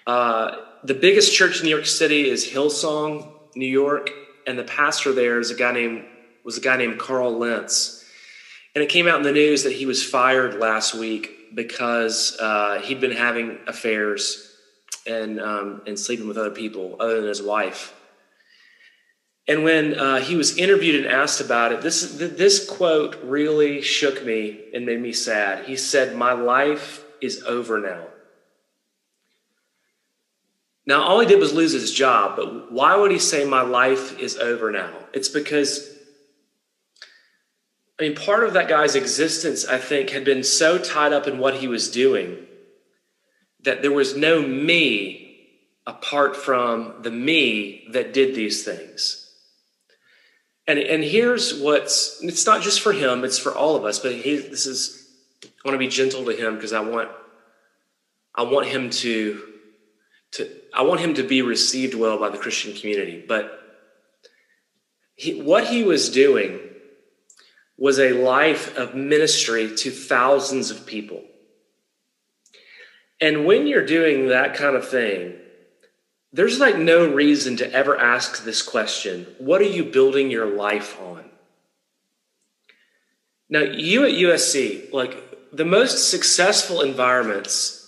Uh, 0.06 0.56
the 0.84 0.92
biggest 0.92 1.34
church 1.34 1.60
in 1.60 1.64
New 1.64 1.70
York 1.70 1.86
City 1.86 2.28
is 2.28 2.46
Hillsong, 2.46 3.32
New 3.56 3.66
York, 3.66 4.10
and 4.46 4.58
the 4.58 4.64
pastor 4.64 5.14
there 5.14 5.40
is 5.40 5.50
a 5.50 5.54
guy 5.54 5.72
named 5.72 6.04
was 6.44 6.58
a 6.58 6.60
guy 6.60 6.76
named 6.76 6.98
Carl 6.98 7.38
Lentz, 7.38 8.04
and 8.74 8.84
it 8.84 8.90
came 8.90 9.08
out 9.08 9.16
in 9.16 9.22
the 9.22 9.32
news 9.32 9.62
that 9.62 9.72
he 9.72 9.86
was 9.86 10.04
fired 10.04 10.56
last 10.56 10.94
week 10.94 11.54
because 11.54 12.36
uh, 12.38 12.82
he'd 12.82 13.00
been 13.00 13.12
having 13.12 13.60
affairs 13.66 14.54
and 15.06 15.40
um, 15.40 15.80
and 15.86 15.98
sleeping 15.98 16.28
with 16.28 16.36
other 16.36 16.50
people 16.50 16.96
other 17.00 17.20
than 17.22 17.28
his 17.30 17.40
wife. 17.40 17.94
And 19.48 19.64
when 19.64 19.98
uh, 19.98 20.20
he 20.20 20.36
was 20.36 20.58
interviewed 20.58 20.94
and 20.94 21.06
asked 21.06 21.40
about 21.40 21.72
it, 21.72 21.80
this 21.80 22.02
this 22.18 22.68
quote 22.68 23.16
really 23.24 23.80
shook 23.80 24.24
me 24.24 24.60
and 24.74 24.84
made 24.84 25.00
me 25.00 25.12
sad. 25.12 25.64
He 25.64 25.76
said, 25.76 26.14
"My 26.14 26.32
life 26.32 27.02
is 27.20 27.42
over 27.44 27.80
now." 27.80 28.04
Now, 30.88 31.02
all 31.02 31.20
he 31.20 31.26
did 31.26 31.38
was 31.38 31.52
lose 31.52 31.72
his 31.72 31.92
job, 31.92 32.36
but 32.36 32.72
why 32.72 32.96
would 32.96 33.10
he 33.10 33.18
say, 33.18 33.44
My 33.44 33.60
life 33.60 34.18
is 34.18 34.38
over 34.38 34.72
now? 34.72 34.90
It's 35.12 35.28
because, 35.28 35.86
I 38.00 38.04
mean, 38.04 38.14
part 38.14 38.44
of 38.44 38.54
that 38.54 38.68
guy's 38.68 38.94
existence, 38.94 39.66
I 39.66 39.76
think, 39.76 40.08
had 40.08 40.24
been 40.24 40.42
so 40.42 40.78
tied 40.78 41.12
up 41.12 41.26
in 41.26 41.36
what 41.36 41.56
he 41.56 41.68
was 41.68 41.90
doing 41.90 42.38
that 43.64 43.82
there 43.82 43.92
was 43.92 44.16
no 44.16 44.40
me 44.40 45.46
apart 45.86 46.34
from 46.34 46.94
the 47.02 47.10
me 47.10 47.86
that 47.92 48.14
did 48.14 48.34
these 48.34 48.64
things. 48.64 49.27
And, 50.68 50.78
and 50.78 51.02
here's 51.02 51.58
what's 51.58 52.22
it's 52.22 52.44
not 52.46 52.60
just 52.60 52.82
for 52.82 52.92
him, 52.92 53.24
it's 53.24 53.38
for 53.38 53.54
all 53.54 53.74
of 53.74 53.86
us, 53.86 53.98
but 53.98 54.12
he, 54.12 54.36
this 54.36 54.66
is 54.66 55.08
I 55.42 55.48
want 55.64 55.74
to 55.74 55.78
be 55.78 55.88
gentle 55.88 56.26
to 56.26 56.32
him 56.32 56.56
because 56.56 56.74
I 56.74 56.80
want 56.80 57.08
I 58.34 58.42
want 58.42 58.66
him 58.66 58.90
to 58.90 59.42
to 60.32 60.50
I 60.74 60.82
want 60.82 61.00
him 61.00 61.14
to 61.14 61.22
be 61.22 61.40
received 61.40 61.94
well 61.94 62.18
by 62.18 62.28
the 62.28 62.36
Christian 62.36 62.74
community. 62.74 63.24
But 63.26 63.58
he, 65.16 65.40
what 65.40 65.66
he 65.66 65.84
was 65.84 66.10
doing 66.10 66.60
was 67.78 67.98
a 67.98 68.12
life 68.12 68.76
of 68.76 68.94
ministry 68.94 69.74
to 69.74 69.90
thousands 69.90 70.70
of 70.70 70.84
people. 70.84 71.24
And 73.22 73.46
when 73.46 73.66
you're 73.66 73.86
doing 73.86 74.28
that 74.28 74.54
kind 74.54 74.76
of 74.76 74.86
thing, 74.86 75.34
there's 76.32 76.60
like 76.60 76.76
no 76.76 77.12
reason 77.12 77.56
to 77.56 77.72
ever 77.72 77.98
ask 77.98 78.44
this 78.44 78.62
question 78.62 79.26
What 79.38 79.60
are 79.60 79.64
you 79.64 79.84
building 79.84 80.30
your 80.30 80.46
life 80.46 81.00
on? 81.00 81.24
Now, 83.50 83.60
you 83.60 84.04
at 84.04 84.12
USC, 84.12 84.92
like 84.92 85.50
the 85.52 85.64
most 85.64 86.10
successful 86.10 86.82
environments 86.82 87.78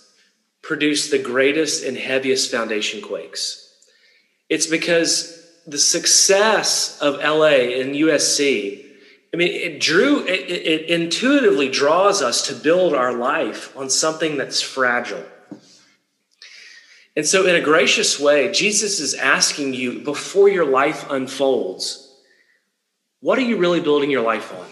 produce 0.63 1.09
the 1.09 1.19
greatest 1.19 1.83
and 1.83 1.97
heaviest 1.97 2.51
foundation 2.51 3.01
quakes. 3.01 3.67
It's 4.49 4.67
because 4.67 5.37
the 5.67 5.77
success 5.77 6.99
of 7.01 7.19
LA 7.19 7.79
and 7.79 7.95
USC, 7.95 8.85
I 9.33 9.37
mean, 9.37 9.53
it 9.53 9.79
drew, 9.79 10.25
it, 10.25 10.49
it, 10.49 10.89
intuitively 10.89 11.69
draws 11.69 12.21
us 12.21 12.47
to 12.47 12.55
build 12.55 12.93
our 12.93 13.13
life 13.13 13.75
on 13.77 13.89
something 13.89 14.37
that's 14.37 14.61
fragile. 14.61 15.23
And 17.15 17.25
so, 17.25 17.45
in 17.45 17.55
a 17.55 17.61
gracious 17.61 18.19
way, 18.19 18.51
Jesus 18.51 18.99
is 18.99 19.13
asking 19.13 19.73
you 19.73 19.99
before 19.99 20.47
your 20.47 20.65
life 20.65 21.09
unfolds, 21.09 22.07
what 23.19 23.37
are 23.37 23.43
you 23.43 23.57
really 23.57 23.81
building 23.81 24.09
your 24.09 24.23
life 24.23 24.53
on? 24.53 24.65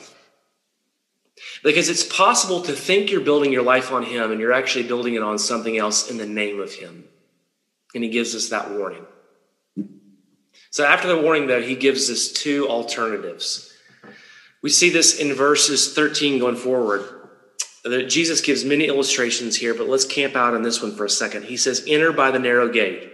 Because 1.64 1.90
it's 1.90 2.04
possible 2.04 2.62
to 2.62 2.72
think 2.72 3.12
you're 3.12 3.22
building 3.22 3.52
your 3.52 3.64
life 3.64 3.92
on 3.92 4.04
Him 4.04 4.32
and 4.32 4.40
you're 4.40 4.54
actually 4.54 4.88
building 4.88 5.16
it 5.16 5.22
on 5.22 5.38
something 5.38 5.78
else 5.78 6.10
in 6.10 6.18
the 6.18 6.26
name 6.26 6.60
of 6.60 6.74
Him. 6.74 7.04
And 7.94 8.04
He 8.04 8.10
gives 8.10 8.34
us 8.36 8.50
that 8.50 8.72
warning. 8.72 9.06
So, 10.72 10.86
after 10.86 11.10
the 11.10 11.22
warning, 11.22 11.48
though, 11.48 11.62
He 11.62 11.76
gives 11.76 12.10
us 12.10 12.32
two 12.32 12.70
alternatives. 12.70 13.74
We 14.62 14.70
see 14.70 14.90
this 14.90 15.20
in 15.20 15.34
verses 15.34 15.94
13 15.94 16.40
going 16.40 16.56
forward. 16.56 17.19
Jesus 17.86 18.42
gives 18.42 18.66
many 18.66 18.86
illustrations 18.86 19.56
here, 19.56 19.74
but 19.74 19.88
let's 19.88 20.06
camp 20.06 20.36
out 20.36 20.54
on 20.54 20.64
this 20.64 20.82
one 20.82 20.96
for 20.96 21.06
a 21.06 21.10
second. 21.10 21.46
He 21.46 21.58
says, 21.58 21.84
Enter 21.88 22.12
by 22.12 22.32
the 22.32 22.40
narrow 22.40 22.68
gate. 22.70 23.12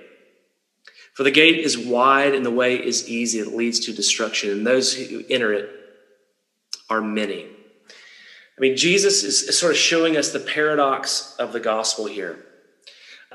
For 1.14 1.24
the 1.24 1.32
gate 1.32 1.60
is 1.60 1.78
wide 1.78 2.34
and 2.34 2.46
the 2.46 2.52
way 2.52 2.76
is 2.76 3.08
easy 3.08 3.42
that 3.42 3.56
leads 3.56 3.80
to 3.82 3.94
destruction, 3.94 4.50
and 4.50 4.68
those 4.68 4.94
who 4.94 5.24
enter 5.30 5.54
it 5.54 5.70
are 6.90 7.02
many. 7.02 7.46
I 7.46 8.62
mean, 8.62 8.76
Jesus 8.76 9.24
is 9.24 9.58
sort 9.58 9.72
of 9.72 9.78
showing 9.78 10.18
us 10.18 10.32
the 10.32 10.40
paradox 10.40 11.36
of 11.38 11.54
the 11.54 11.60
gospel 11.60 12.06
here. 12.06 12.44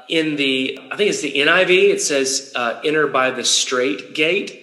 In 0.08 0.36
the, 0.36 0.78
I 0.90 0.96
think 0.96 1.10
it's 1.10 1.20
the 1.20 1.32
NIV, 1.32 1.90
it 1.90 2.00
says, 2.02 2.52
uh, 2.54 2.80
enter 2.84 3.06
by 3.06 3.30
the 3.30 3.44
straight 3.44 4.14
gate. 4.14 4.56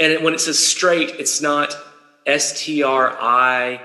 And 0.00 0.24
when 0.24 0.34
it 0.34 0.40
says 0.40 0.58
straight, 0.58 1.10
it's 1.10 1.40
not 1.40 1.76
S 2.26 2.60
T 2.60 2.82
R 2.82 3.16
I, 3.20 3.80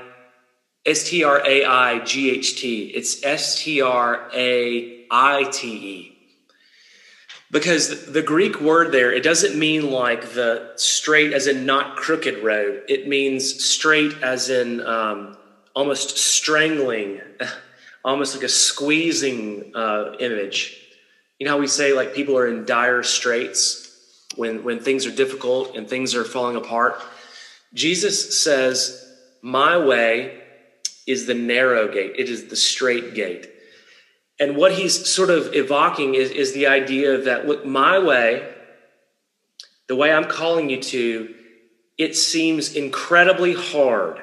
S 0.88 1.10
T 1.10 1.24
R 1.24 1.46
A 1.46 1.65
I 1.65 2.00
G 2.00 2.32
H 2.32 2.60
T. 2.60 2.86
It's 2.86 3.24
S 3.24 3.62
T 3.62 3.82
R 3.82 4.29
A 4.34 5.06
I 5.12 5.44
T 5.51 5.67
E. 5.67 6.13
Because 7.51 8.12
the 8.12 8.22
Greek 8.22 8.60
word 8.60 8.91
there, 8.91 9.12
it 9.12 9.24
doesn't 9.24 9.58
mean 9.58 9.91
like 9.91 10.34
the 10.34 10.74
straight 10.75 11.34
as 11.34 11.48
in 11.48 11.65
not 11.65 11.96
crooked 11.96 12.44
road. 12.44 12.84
It 12.89 13.08
means 13.08 13.63
straight 13.63 14.22
as 14.22 14.50
in 14.50 14.86
um, 14.86 15.38
almost 15.74 16.17
strangling, 16.17 17.22
almost 18.06 18.36
like 18.36 18.44
a 18.44 18.50
squeezing 18.50 19.72
uh, 19.75 20.13
image. 20.20 20.77
You 21.39 21.46
know 21.46 21.53
how 21.53 21.60
we 21.60 21.67
say 21.67 21.94
like 21.94 22.13
people 22.13 22.38
are 22.38 22.48
in 22.48 22.65
dire 22.65 23.03
straits 23.03 24.25
when, 24.36 24.63
when 24.63 24.79
things 24.79 25.06
are 25.06 25.12
difficult 25.12 25.75
and 25.75 25.88
things 25.88 26.15
are 26.15 26.25
falling 26.25 26.56
apart? 26.58 27.01
Jesus 27.74 28.44
says, 28.44 29.10
My 29.41 29.77
way 29.77 30.41
is 31.08 31.26
the 31.26 31.34
narrow 31.34 31.92
gate, 31.92 32.14
it 32.18 32.30
is 32.30 32.48
the 32.48 32.56
straight 32.56 33.16
gate. 33.16 33.50
And 34.40 34.56
what 34.56 34.74
he's 34.74 35.12
sort 35.12 35.30
of 35.30 35.56
evoking 35.56 36.14
is, 36.14 36.30
is 36.30 36.54
the 36.54 36.68
idea 36.68 37.18
that, 37.18 37.48
look, 37.48 37.66
my 37.66 37.98
way, 37.98 38.54
the 39.88 39.96
way 39.96 40.12
I'm 40.12 40.26
calling 40.26 40.70
you 40.70 40.82
to, 40.82 41.34
it 41.98 42.16
seems 42.16 42.76
incredibly 42.76 43.54
hard 43.54 44.22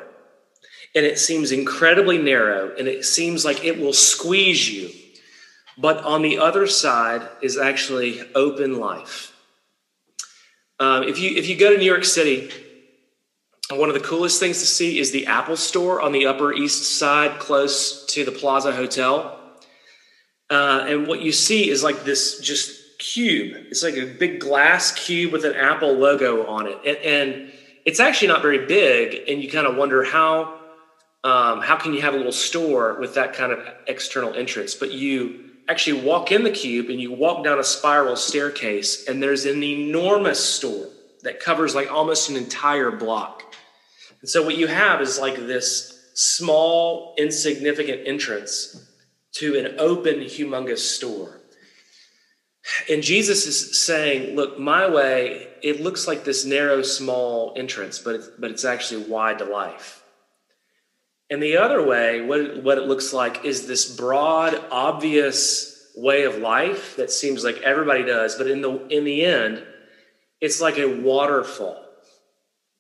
and 0.95 1.05
it 1.05 1.19
seems 1.19 1.51
incredibly 1.51 2.19
narrow 2.19 2.73
and 2.79 2.87
it 2.87 3.05
seems 3.05 3.45
like 3.45 3.65
it 3.65 3.81
will 3.81 3.93
squeeze 3.93 4.71
you. 4.71 4.91
But 5.77 6.05
on 6.05 6.23
the 6.23 6.39
other 6.39 6.69
side 6.69 7.29
is 7.43 7.59
actually 7.59 8.21
open 8.37 8.79
life. 8.79 9.33
Um, 10.79 11.03
if, 11.05 11.19
you, 11.19 11.37
if 11.37 11.49
you 11.49 11.57
go 11.57 11.73
to 11.73 11.79
New 11.79 11.85
York 11.85 12.05
City, 12.05 12.51
one 13.71 13.89
of 13.89 13.95
the 13.95 14.01
coolest 14.01 14.41
things 14.41 14.61
to 14.61 14.67
see 14.67 14.99
is 14.99 15.11
the 15.11 15.27
Apple 15.27 15.57
Store 15.57 16.03
on 16.03 16.13
the 16.13 16.27
Upper 16.27 16.53
East 16.53 16.99
Side, 16.99 17.39
close 17.39 18.05
to 18.07 18.25
the 18.25 18.33
Plaza 18.33 18.73
Hotel. 18.73 19.41
Uh, 20.51 20.85
and 20.87 21.07
what 21.07 21.23
you 21.23 21.33
see 21.33 21.71
is 21.71 21.83
like 21.83 22.05
this 22.05 22.41
just 22.41 22.99
cube. 22.99 23.57
It's 23.71 23.83
like 23.83 23.97
a 23.97 24.07
big 24.07 24.41
glass 24.41 24.93
cube 24.93 25.33
with 25.33 25.45
an 25.45 25.55
Apple 25.55 25.95
logo 25.95 26.47
on 26.47 26.67
it. 26.67 26.79
And, 26.85 26.99
and 26.99 27.53
it's 27.87 28.01
actually 28.01 28.29
not 28.29 28.43
very 28.43 28.67
big. 28.67 29.29
And 29.29 29.43
you 29.43 29.51
kind 29.51 29.67
of 29.67 29.77
wonder 29.77 30.05
how, 30.05 30.61
um, 31.25 31.63
how 31.63 31.77
can 31.77 31.95
you 31.95 32.03
have 32.03 32.13
a 32.13 32.17
little 32.19 32.33
store 32.33 33.01
with 33.01 33.15
that 33.15 33.33
kind 33.33 33.51
of 33.51 33.67
external 33.87 34.35
entrance? 34.35 34.75
But 34.75 34.93
you 34.93 35.41
actually 35.69 36.03
walk 36.03 36.31
in 36.31 36.45
the 36.45 36.51
cube 36.51 36.91
and 36.91 37.01
you 37.01 37.13
walk 37.13 37.45
down 37.45 37.59
a 37.59 37.65
spiral 37.65 38.17
staircase, 38.17 39.09
and 39.09 39.23
there's 39.23 39.47
an 39.47 39.63
enormous 39.63 40.45
store 40.45 40.89
that 41.23 41.41
covers 41.41 41.75
like 41.75 41.91
almost 41.91 42.29
an 42.29 42.37
entire 42.37 42.91
block. 42.91 43.54
And 44.25 44.29
so 44.31 44.43
what 44.43 44.57
you 44.57 44.69
have 44.69 45.03
is 45.03 45.19
like 45.19 45.37
this 45.37 46.01
small, 46.15 47.15
insignificant 47.19 48.09
entrance 48.09 48.91
to 49.33 49.59
an 49.59 49.79
open, 49.79 50.21
humongous 50.21 50.79
store. 50.79 51.43
And 52.89 53.03
Jesus 53.03 53.45
is 53.45 53.85
saying, 53.85 54.35
Look, 54.35 54.59
my 54.59 54.89
way, 54.89 55.49
it 55.63 55.83
looks 55.83 56.09
like 56.09 56.25
this 56.25 56.47
narrow, 56.47 56.81
small 56.81 57.53
entrance, 57.55 57.99
but 57.99 58.15
it's, 58.15 58.29
but 58.39 58.51
it's 58.51 58.65
actually 58.65 59.05
wide 59.05 59.41
to 59.41 59.45
life. 59.45 60.03
And 61.29 61.43
the 61.43 61.59
other 61.59 61.87
way, 61.87 62.23
what 62.23 62.41
it, 62.41 62.65
what 62.65 62.79
it 62.79 62.87
looks 62.87 63.13
like 63.13 63.45
is 63.45 63.67
this 63.67 63.95
broad, 63.95 64.59
obvious 64.71 65.93
way 65.97 66.25
of 66.25 66.39
life 66.39 66.97
that 66.97 67.11
seems 67.11 67.45
like 67.45 67.61
everybody 67.61 68.05
does, 68.05 68.37
but 68.37 68.47
in 68.47 68.63
the, 68.63 68.87
in 68.87 69.05
the 69.05 69.23
end, 69.23 69.63
it's 70.41 70.63
like 70.63 70.79
a 70.79 71.03
waterfall, 71.03 71.84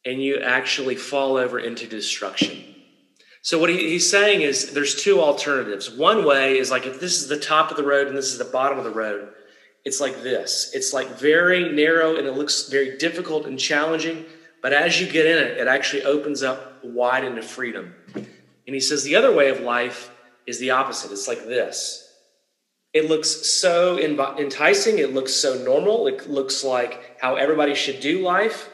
and 0.04 0.22
you 0.22 0.38
actually 0.38 0.96
fall 0.96 1.36
over 1.36 1.58
into 1.58 1.86
destruction. 1.86 2.74
So 3.42 3.58
what 3.58 3.70
he, 3.70 3.90
he's 3.90 4.10
saying 4.10 4.40
is 4.40 4.72
there's 4.72 5.02
two 5.02 5.20
alternatives. 5.20 5.90
One 5.90 6.24
way 6.24 6.58
is 6.58 6.70
like 6.70 6.86
if 6.86 7.00
this 7.00 7.20
is 7.20 7.28
the 7.28 7.38
top 7.38 7.70
of 7.70 7.76
the 7.76 7.84
road 7.84 8.08
and 8.08 8.16
this 8.16 8.32
is 8.32 8.38
the 8.38 8.44
bottom 8.44 8.78
of 8.78 8.84
the 8.84 8.90
road, 8.90 9.32
it's 9.84 10.00
like 10.00 10.22
this. 10.22 10.70
It's 10.72 10.94
like 10.94 11.08
very 11.18 11.70
narrow 11.70 12.16
and 12.16 12.26
it 12.26 12.32
looks 12.32 12.68
very 12.68 12.96
difficult 12.96 13.46
and 13.46 13.58
challenging, 13.58 14.24
but 14.62 14.72
as 14.72 14.98
you 14.98 15.06
get 15.06 15.26
in 15.26 15.36
it, 15.36 15.58
it 15.58 15.68
actually 15.68 16.04
opens 16.04 16.42
up 16.42 16.82
wide 16.82 17.24
into 17.24 17.42
freedom. 17.42 17.94
And 18.14 18.74
he 18.74 18.80
says 18.80 19.04
the 19.04 19.16
other 19.16 19.34
way 19.34 19.50
of 19.50 19.60
life 19.60 20.10
is 20.46 20.58
the 20.58 20.70
opposite. 20.70 21.12
It's 21.12 21.28
like 21.28 21.44
this. 21.44 22.00
It 22.94 23.10
looks 23.10 23.28
so 23.28 23.98
enticing, 23.98 24.98
it 25.00 25.12
looks 25.12 25.34
so 25.34 25.62
normal, 25.62 26.06
it 26.06 26.30
looks 26.30 26.64
like 26.64 27.18
how 27.20 27.34
everybody 27.34 27.74
should 27.74 28.00
do 28.00 28.22
life, 28.22 28.70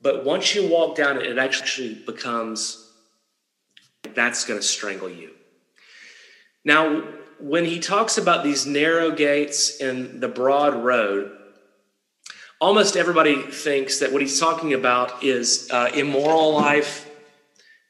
but 0.00 0.24
once 0.24 0.54
you 0.54 0.68
walk 0.68 0.96
down 0.96 1.16
it, 1.16 1.26
it 1.26 1.38
actually 1.38 1.94
becomes 1.94 2.84
that's 4.14 4.44
going 4.44 4.58
to 4.58 4.66
strangle 4.66 5.08
you. 5.08 5.30
Now, 6.64 7.04
when 7.40 7.64
he 7.64 7.78
talks 7.78 8.18
about 8.18 8.42
these 8.42 8.66
narrow 8.66 9.10
gates 9.10 9.80
and 9.80 10.20
the 10.20 10.28
broad 10.28 10.74
road, 10.74 11.36
almost 12.60 12.96
everybody 12.96 13.42
thinks 13.42 14.00
that 14.00 14.12
what 14.12 14.20
he's 14.20 14.40
talking 14.40 14.74
about 14.74 15.22
is 15.22 15.68
uh, 15.70 15.90
immoral 15.94 16.52
life 16.52 17.08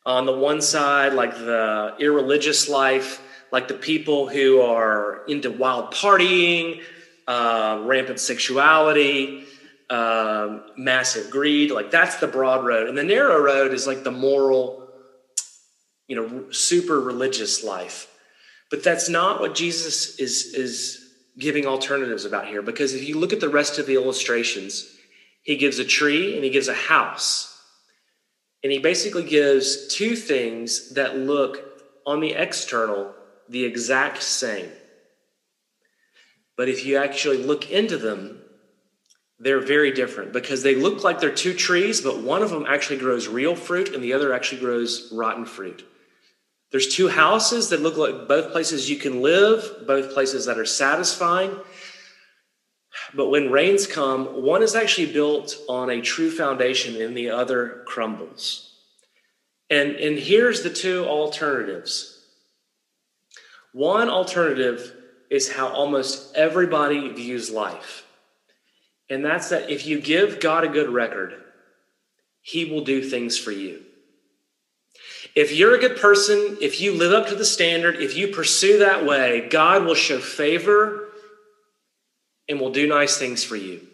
on 0.05 0.27
the 0.27 0.33
one 0.33 0.61
side, 0.61 1.13
like 1.15 1.35
the 1.35 1.95
irreligious 1.99 2.69
life, 2.69 3.23
like 3.51 3.69
the 3.69 3.75
people 3.75 4.29
who 4.29 4.61
are 4.61 5.25
into 5.27 5.51
wild 5.51 5.93
partying, 5.95 6.83
uh, 7.27 7.83
rampant 7.85 8.21
sexuality, 8.21 9.45
um, 9.91 10.65
massive 10.77 11.31
greed. 11.31 11.71
Like 11.71 11.91
that's 11.91 12.17
the 12.17 12.27
broad 12.27 12.65
road. 12.65 12.89
And 12.89 12.97
the 12.97 13.05
narrow 13.05 13.41
road 13.41 13.73
is 13.73 13.87
like 13.87 14.05
the 14.05 14.11
moral, 14.11 14.89
you 16.07 16.17
know, 16.17 16.51
super 16.51 17.01
religious 17.01 17.65
life. 17.65 18.13
But 18.71 18.85
that's 18.85 19.09
not 19.09 19.41
what 19.41 19.55
Jesus 19.55 20.19
is, 20.19 20.55
is 20.55 21.05
giving 21.39 21.67
alternatives 21.67 22.25
about 22.25 22.49
here. 22.49 22.63
Because 22.63 22.95
if 22.95 23.09
you 23.09 23.19
look 23.19 23.33
at 23.33 23.41
the 23.41 23.49
rest 23.49 23.79
of 23.79 23.87
the 23.87 23.95
illustrations, 23.95 24.87
he 25.43 25.57
gives 25.57 25.79
a 25.79 25.85
tree 25.85 26.35
and 26.35 26.45
he 26.45 26.51
gives 26.51 26.69
a 26.69 26.75
house. 26.75 27.55
And 28.63 28.73
he 28.73 28.79
basically 28.79 29.25
gives 29.25 29.95
two 29.95 30.17
things 30.17 30.95
that 30.95 31.17
look 31.17 31.65
on 32.07 32.21
the 32.21 32.33
external 32.33 33.15
the 33.49 33.65
exact 33.65 34.23
same. 34.23 34.69
But 36.57 36.69
if 36.69 36.85
you 36.85 36.97
actually 36.97 37.39
look 37.39 37.71
into 37.71 37.97
them, 37.97 38.43
they're 39.39 39.61
very 39.61 39.93
different 39.93 40.33
because 40.33 40.63
they 40.63 40.75
look 40.75 41.05
like 41.05 41.21
they're 41.21 41.31
two 41.31 41.55
trees, 41.55 42.01
but 42.01 42.21
one 42.21 42.43
of 42.43 42.51
them 42.51 42.67
actually 42.67 42.99
grows 42.99 43.29
real 43.29 43.55
fruit 43.55 43.95
and 43.95 44.03
the 44.03 44.13
other 44.13 44.33
actually 44.33 44.61
grows 44.61 45.13
rotten 45.13 45.45
fruit. 45.45 45.87
There's 46.71 46.95
two 46.95 47.09
houses 47.09 47.71
that 47.71 47.81
look 47.81 47.97
like 47.97 48.29
both 48.29 48.53
places 48.53 48.91
you 48.91 48.97
can 48.97 49.23
live, 49.23 49.87
both 49.87 50.13
places 50.13 50.47
that 50.47 50.59
are 50.59 50.67
satisfying. 50.67 51.57
But 53.15 53.31
when 53.31 53.51
rains 53.51 53.87
come, 53.87 54.43
one 54.43 54.63
is 54.63 54.75
actually 54.75 55.13
built 55.13 55.57
on 55.69 55.89
a 55.89 56.03
true 56.03 56.31
foundation 56.31 57.01
and 57.01 57.17
the 57.17 57.31
other 57.31 57.85
crumbles. 57.87 58.75
And, 59.71 59.93
and 59.93 60.19
here's 60.19 60.63
the 60.63 60.71
two 60.71 61.05
alternatives. 61.07 62.25
One 63.73 64.09
alternative 64.09 64.95
is 65.31 65.53
how 65.53 65.69
almost 65.69 66.35
everybody 66.35 67.09
views 67.11 67.51
life. 67.51 68.05
And 69.11 69.25
that's 69.25 69.49
that 69.51 69.71
if 69.71 69.87
you 69.87 70.01
give 70.01 70.41
God 70.41 70.65
a 70.65 70.69
good 70.69 70.91
record, 70.91 71.35
He 72.43 72.65
will 72.65 72.85
do 72.85 73.03
things 73.03 73.39
for 73.39 73.51
you. 73.51 73.83
If 75.35 75.53
you're 75.53 75.75
a 75.75 75.81
good 75.81 75.97
person, 75.99 76.59
if 76.61 76.81
you 76.81 76.93
live 76.93 77.13
up 77.13 77.29
to 77.29 77.35
the 77.35 77.45
standard, 77.45 77.97
if 77.97 78.17
you 78.17 78.29
pursue 78.29 78.79
that 78.79 79.07
way, 79.07 79.49
God 79.49 79.85
will 79.85 79.95
show 79.95 80.19
favor 80.19 81.09
and 82.49 82.61
will 82.61 82.73
do 82.73 82.87
nice 82.87 83.19
things 83.19 83.45
for 83.45 83.57
you. 83.57 83.87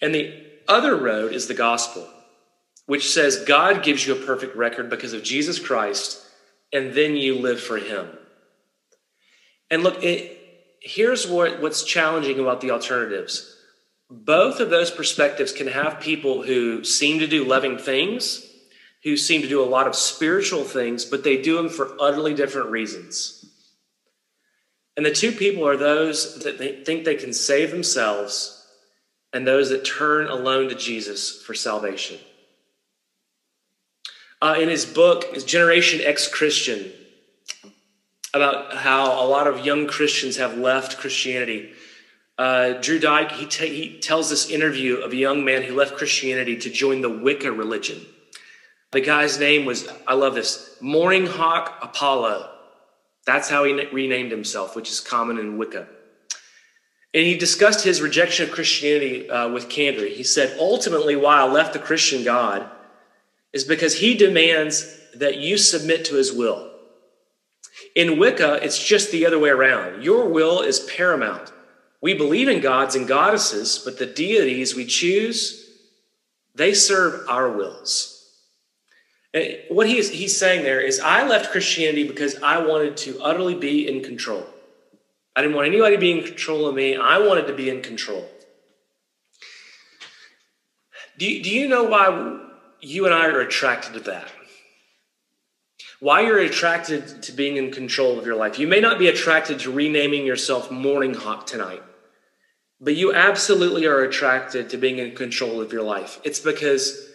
And 0.00 0.14
the 0.14 0.42
other 0.68 0.96
road 0.96 1.32
is 1.32 1.46
the 1.46 1.54
gospel, 1.54 2.06
which 2.86 3.12
says 3.12 3.44
God 3.46 3.82
gives 3.82 4.06
you 4.06 4.14
a 4.14 4.26
perfect 4.26 4.56
record 4.56 4.90
because 4.90 5.12
of 5.12 5.22
Jesus 5.22 5.58
Christ, 5.58 6.22
and 6.72 6.92
then 6.94 7.16
you 7.16 7.38
live 7.38 7.60
for 7.60 7.78
Him. 7.78 8.08
And 9.70 9.82
look, 9.82 10.02
it, 10.02 10.38
here's 10.80 11.26
what, 11.26 11.60
what's 11.60 11.82
challenging 11.84 12.38
about 12.38 12.60
the 12.60 12.70
alternatives 12.70 13.53
both 14.14 14.60
of 14.60 14.70
those 14.70 14.90
perspectives 14.90 15.52
can 15.52 15.66
have 15.66 16.00
people 16.00 16.42
who 16.42 16.84
seem 16.84 17.18
to 17.18 17.26
do 17.26 17.44
loving 17.44 17.78
things, 17.78 18.46
who 19.02 19.16
seem 19.16 19.42
to 19.42 19.48
do 19.48 19.62
a 19.62 19.66
lot 19.66 19.86
of 19.86 19.94
spiritual 19.94 20.64
things, 20.64 21.04
but 21.04 21.24
they 21.24 21.40
do 21.40 21.56
them 21.56 21.68
for 21.68 21.96
utterly 22.00 22.34
different 22.34 22.70
reasons. 22.70 23.44
And 24.96 25.04
the 25.04 25.10
two 25.10 25.32
people 25.32 25.66
are 25.66 25.76
those 25.76 26.42
that 26.44 26.58
they 26.58 26.84
think 26.84 27.04
they 27.04 27.16
can 27.16 27.32
save 27.32 27.70
themselves 27.70 28.66
and 29.32 29.46
those 29.46 29.70
that 29.70 29.84
turn 29.84 30.28
alone 30.28 30.68
to 30.68 30.74
Jesus 30.74 31.42
for 31.42 31.54
salvation. 31.54 32.18
Uh, 34.40 34.56
in 34.58 34.68
his 34.68 34.86
book, 34.86 35.34
Generation 35.44 36.00
Ex-Christian, 36.02 36.92
about 38.32 38.74
how 38.74 39.24
a 39.24 39.26
lot 39.26 39.46
of 39.46 39.64
young 39.64 39.86
Christians 39.86 40.36
have 40.36 40.58
left 40.58 40.98
Christianity. 40.98 41.72
Uh, 42.36 42.72
Drew 42.80 42.98
Dyck, 42.98 43.32
he, 43.32 43.46
he 43.68 43.98
tells 44.00 44.28
this 44.28 44.50
interview 44.50 44.96
of 44.96 45.12
a 45.12 45.16
young 45.16 45.44
man 45.44 45.62
who 45.62 45.74
left 45.74 45.96
Christianity 45.96 46.56
to 46.58 46.70
join 46.70 47.00
the 47.00 47.10
Wicca 47.10 47.52
religion. 47.52 48.04
The 48.90 49.00
guy's 49.00 49.38
name 49.38 49.64
was, 49.64 49.88
I 50.06 50.14
love 50.14 50.34
this, 50.34 50.76
Morning 50.80 51.26
Hawk 51.26 51.78
Apollo. 51.82 52.50
That's 53.26 53.48
how 53.48 53.64
he 53.64 53.72
renamed 53.72 54.30
himself, 54.30 54.76
which 54.76 54.90
is 54.90 55.00
common 55.00 55.38
in 55.38 55.58
Wicca. 55.58 55.88
And 57.14 57.24
he 57.24 57.36
discussed 57.36 57.84
his 57.84 58.02
rejection 58.02 58.48
of 58.48 58.54
Christianity 58.54 59.30
uh, 59.30 59.48
with 59.48 59.68
candor. 59.68 60.06
He 60.06 60.24
said, 60.24 60.58
Ultimately, 60.58 61.14
why 61.14 61.38
I 61.38 61.44
left 61.44 61.72
the 61.72 61.78
Christian 61.78 62.24
God 62.24 62.68
is 63.52 63.64
because 63.64 63.98
he 63.98 64.14
demands 64.14 65.00
that 65.14 65.38
you 65.38 65.56
submit 65.56 66.04
to 66.06 66.16
his 66.16 66.32
will. 66.32 66.72
In 67.94 68.18
Wicca, 68.18 68.64
it's 68.64 68.84
just 68.84 69.12
the 69.12 69.24
other 69.26 69.38
way 69.38 69.50
around. 69.50 70.02
Your 70.02 70.28
will 70.28 70.60
is 70.60 70.80
paramount. 70.80 71.52
We 72.04 72.12
believe 72.12 72.48
in 72.48 72.60
gods 72.60 72.96
and 72.96 73.08
goddesses, 73.08 73.80
but 73.82 73.98
the 73.98 74.04
deities 74.04 74.74
we 74.74 74.84
choose, 74.84 75.70
they 76.54 76.74
serve 76.74 77.26
our 77.30 77.50
wills. 77.50 78.30
And 79.32 79.56
what 79.70 79.86
he's, 79.86 80.10
he's 80.10 80.38
saying 80.38 80.64
there 80.64 80.82
is, 80.82 81.00
I 81.00 81.26
left 81.26 81.50
Christianity 81.50 82.06
because 82.06 82.36
I 82.42 82.58
wanted 82.58 82.98
to 82.98 83.22
utterly 83.22 83.54
be 83.54 83.88
in 83.88 84.04
control. 84.04 84.46
I 85.34 85.40
didn't 85.40 85.56
want 85.56 85.66
anybody 85.66 85.96
to 85.96 86.00
be 86.00 86.12
in 86.12 86.22
control 86.22 86.66
of 86.66 86.74
me. 86.74 86.94
I 86.94 87.20
wanted 87.20 87.46
to 87.46 87.54
be 87.54 87.70
in 87.70 87.80
control. 87.80 88.28
Do 91.16 91.42
do 91.42 91.48
you 91.48 91.68
know 91.68 91.84
why 91.84 92.38
you 92.82 93.06
and 93.06 93.14
I 93.14 93.28
are 93.28 93.40
attracted 93.40 93.94
to 93.94 94.00
that? 94.00 94.30
why 96.00 96.20
you're 96.20 96.38
attracted 96.38 97.22
to 97.22 97.32
being 97.32 97.56
in 97.56 97.70
control 97.70 98.18
of 98.18 98.26
your 98.26 98.36
life. 98.36 98.58
You 98.58 98.66
may 98.66 98.78
not 98.78 98.98
be 98.98 99.08
attracted 99.08 99.60
to 99.60 99.72
renaming 99.72 100.26
yourself 100.26 100.70
Morning 100.70 101.14
Hawk 101.14 101.46
tonight, 101.46 101.82
but 102.84 102.94
you 102.94 103.14
absolutely 103.14 103.86
are 103.86 104.02
attracted 104.02 104.70
to 104.70 104.76
being 104.76 104.98
in 104.98 105.16
control 105.16 105.60
of 105.62 105.72
your 105.72 105.82
life. 105.82 106.20
It's 106.22 106.40
because 106.40 107.08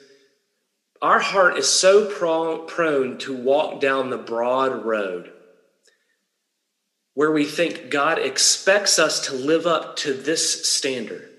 our 0.99 1.19
heart 1.19 1.57
is 1.57 1.69
so 1.69 2.07
prone 2.07 3.19
to 3.19 3.37
walk 3.37 3.79
down 3.79 4.09
the 4.09 4.17
broad 4.17 4.83
road 4.83 5.31
where 7.13 7.31
we 7.31 7.45
think 7.45 7.89
God 7.89 8.17
expects 8.17 8.97
us 8.97 9.27
to 9.27 9.33
live 9.33 9.67
up 9.67 9.95
to 9.97 10.13
this 10.13 10.69
standard. 10.69 11.29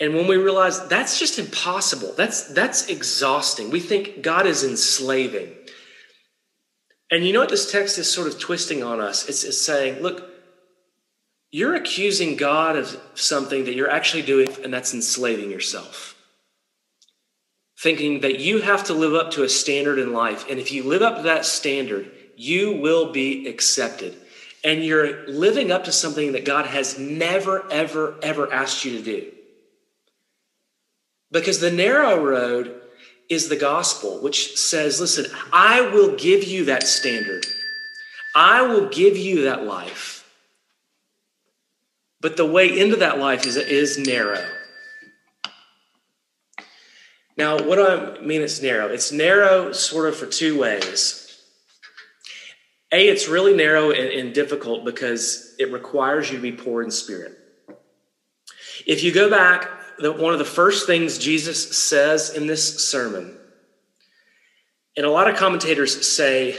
And 0.00 0.14
when 0.14 0.28
we 0.28 0.36
realize 0.36 0.86
that's 0.88 1.18
just 1.18 1.38
impossible, 1.38 2.14
that's, 2.16 2.44
that's 2.54 2.86
exhausting. 2.86 3.70
We 3.70 3.80
think 3.80 4.22
God 4.22 4.46
is 4.46 4.64
enslaving. 4.64 5.52
And 7.10 7.24
you 7.24 7.32
know 7.32 7.40
what 7.40 7.48
this 7.48 7.70
text 7.70 7.98
is 7.98 8.10
sort 8.10 8.28
of 8.28 8.38
twisting 8.38 8.82
on 8.82 9.00
us? 9.00 9.28
It's, 9.28 9.44
it's 9.44 9.60
saying, 9.60 10.02
look, 10.02 10.27
you're 11.50 11.74
accusing 11.74 12.36
God 12.36 12.76
of 12.76 13.00
something 13.14 13.64
that 13.64 13.74
you're 13.74 13.90
actually 13.90 14.22
doing, 14.22 14.48
and 14.62 14.72
that's 14.72 14.94
enslaving 14.94 15.50
yourself. 15.50 16.14
Thinking 17.80 18.20
that 18.20 18.40
you 18.40 18.60
have 18.60 18.84
to 18.84 18.94
live 18.94 19.14
up 19.14 19.30
to 19.32 19.44
a 19.44 19.48
standard 19.48 19.98
in 19.98 20.12
life. 20.12 20.48
And 20.50 20.58
if 20.58 20.72
you 20.72 20.82
live 20.82 21.02
up 21.02 21.16
to 21.16 21.22
that 21.22 21.46
standard, 21.46 22.10
you 22.36 22.72
will 22.72 23.12
be 23.12 23.46
accepted. 23.46 24.16
And 24.64 24.84
you're 24.84 25.28
living 25.28 25.70
up 25.70 25.84
to 25.84 25.92
something 25.92 26.32
that 26.32 26.44
God 26.44 26.66
has 26.66 26.98
never, 26.98 27.70
ever, 27.70 28.16
ever 28.22 28.52
asked 28.52 28.84
you 28.84 28.98
to 28.98 29.02
do. 29.02 29.32
Because 31.30 31.60
the 31.60 31.70
narrow 31.70 32.22
road 32.22 32.80
is 33.28 33.48
the 33.48 33.56
gospel, 33.56 34.20
which 34.20 34.56
says, 34.56 35.00
listen, 35.00 35.26
I 35.52 35.82
will 35.92 36.16
give 36.16 36.44
you 36.44 36.64
that 36.66 36.82
standard. 36.82 37.46
I 38.34 38.62
will 38.62 38.88
give 38.88 39.16
you 39.16 39.44
that 39.44 39.64
life. 39.64 40.17
But 42.20 42.36
the 42.36 42.46
way 42.46 42.78
into 42.78 42.96
that 42.96 43.18
life 43.18 43.46
is, 43.46 43.56
is 43.56 43.98
narrow. 43.98 44.44
Now, 47.36 47.62
what 47.62 47.76
do 47.76 47.86
I 47.86 48.20
mean 48.20 48.42
it's 48.42 48.60
narrow? 48.60 48.88
It's 48.88 49.12
narrow 49.12 49.72
sort 49.72 50.08
of 50.08 50.16
for 50.16 50.26
two 50.26 50.58
ways. 50.58 51.24
A, 52.90 53.08
it's 53.08 53.28
really 53.28 53.54
narrow 53.54 53.90
and, 53.90 54.08
and 54.08 54.34
difficult 54.34 54.84
because 54.84 55.54
it 55.58 55.72
requires 55.72 56.30
you 56.30 56.36
to 56.36 56.42
be 56.42 56.52
poor 56.52 56.82
in 56.82 56.90
spirit. 56.90 57.38
If 58.86 59.04
you 59.04 59.12
go 59.12 59.30
back 59.30 59.68
the, 59.98 60.12
one 60.12 60.32
of 60.32 60.38
the 60.38 60.44
first 60.44 60.86
things 60.86 61.18
Jesus 61.18 61.76
says 61.76 62.30
in 62.30 62.46
this 62.46 62.88
sermon. 62.88 63.36
And 64.96 65.06
a 65.06 65.10
lot 65.10 65.28
of 65.28 65.36
commentators 65.36 66.06
say 66.06 66.56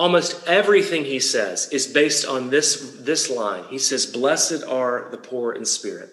almost 0.00 0.46
everything 0.46 1.04
he 1.04 1.20
says 1.20 1.68
is 1.68 1.86
based 1.86 2.26
on 2.26 2.48
this, 2.48 2.96
this 3.00 3.28
line. 3.28 3.64
He 3.68 3.76
says, 3.76 4.06
Blessed 4.06 4.64
are 4.64 5.08
the 5.10 5.18
poor 5.18 5.52
in 5.52 5.66
spirit. 5.66 6.08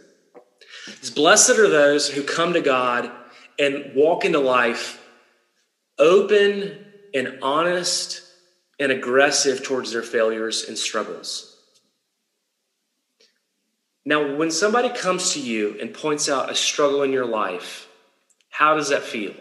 It's 0.88 1.10
blessed 1.10 1.52
are 1.52 1.70
those 1.70 2.10
who 2.10 2.22
come 2.24 2.52
to 2.52 2.60
God 2.60 3.10
and 3.58 3.94
walk 3.96 4.26
into 4.26 4.40
life 4.40 5.02
open 5.98 6.86
and 7.14 7.40
honest 7.42 8.24
and 8.78 8.92
aggressive 8.92 9.64
towards 9.64 9.94
their 9.94 10.04
failures 10.04 10.66
and 10.68 10.78
struggles. 10.78 11.58
Now, 14.06 14.36
when 14.36 14.52
somebody 14.52 14.90
comes 14.90 15.32
to 15.34 15.40
you 15.40 15.78
and 15.80 15.94
points 15.94 16.28
out 16.28 16.52
a 16.52 16.56
struggle 16.56 17.04
in 17.04 17.14
your 17.14 17.26
life, 17.26 17.88
how 18.50 18.76
does 18.76 18.90
that 18.90 19.04
feel? 19.04 19.34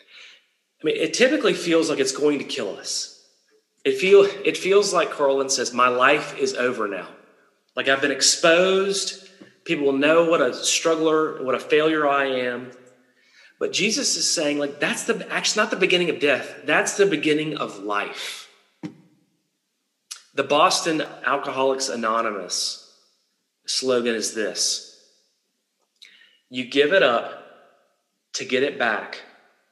I 0.00 0.84
mean, 0.84 0.96
it 0.96 1.12
typically 1.12 1.54
feels 1.54 1.90
like 1.90 1.98
it's 1.98 2.12
going 2.12 2.38
to 2.38 2.44
kill 2.44 2.76
us. 2.76 3.17
It, 3.84 3.98
feel, 3.98 4.24
it 4.44 4.56
feels 4.56 4.92
like 4.92 5.10
Carlin 5.10 5.48
says, 5.48 5.72
My 5.72 5.88
life 5.88 6.36
is 6.36 6.54
over 6.54 6.88
now. 6.88 7.08
Like 7.74 7.88
I've 7.88 8.02
been 8.02 8.10
exposed. 8.10 9.28
People 9.64 9.86
will 9.86 9.92
know 9.92 10.28
what 10.30 10.40
a 10.40 10.54
struggler, 10.54 11.42
what 11.44 11.54
a 11.54 11.60
failure 11.60 12.08
I 12.08 12.26
am. 12.26 12.70
But 13.58 13.72
Jesus 13.72 14.16
is 14.16 14.32
saying, 14.32 14.58
like, 14.58 14.78
that's 14.78 15.04
the 15.04 15.26
actually 15.30 15.62
not 15.62 15.70
the 15.70 15.76
beginning 15.76 16.10
of 16.10 16.20
death, 16.20 16.60
that's 16.64 16.96
the 16.96 17.06
beginning 17.06 17.56
of 17.56 17.78
life. 17.78 18.48
The 20.34 20.44
Boston 20.44 21.02
Alcoholics 21.26 21.88
Anonymous 21.88 22.94
slogan 23.66 24.14
is 24.14 24.34
this 24.34 25.00
You 26.48 26.64
give 26.64 26.92
it 26.92 27.02
up 27.02 27.44
to 28.34 28.44
get 28.44 28.62
it 28.62 28.78
back, 28.78 29.22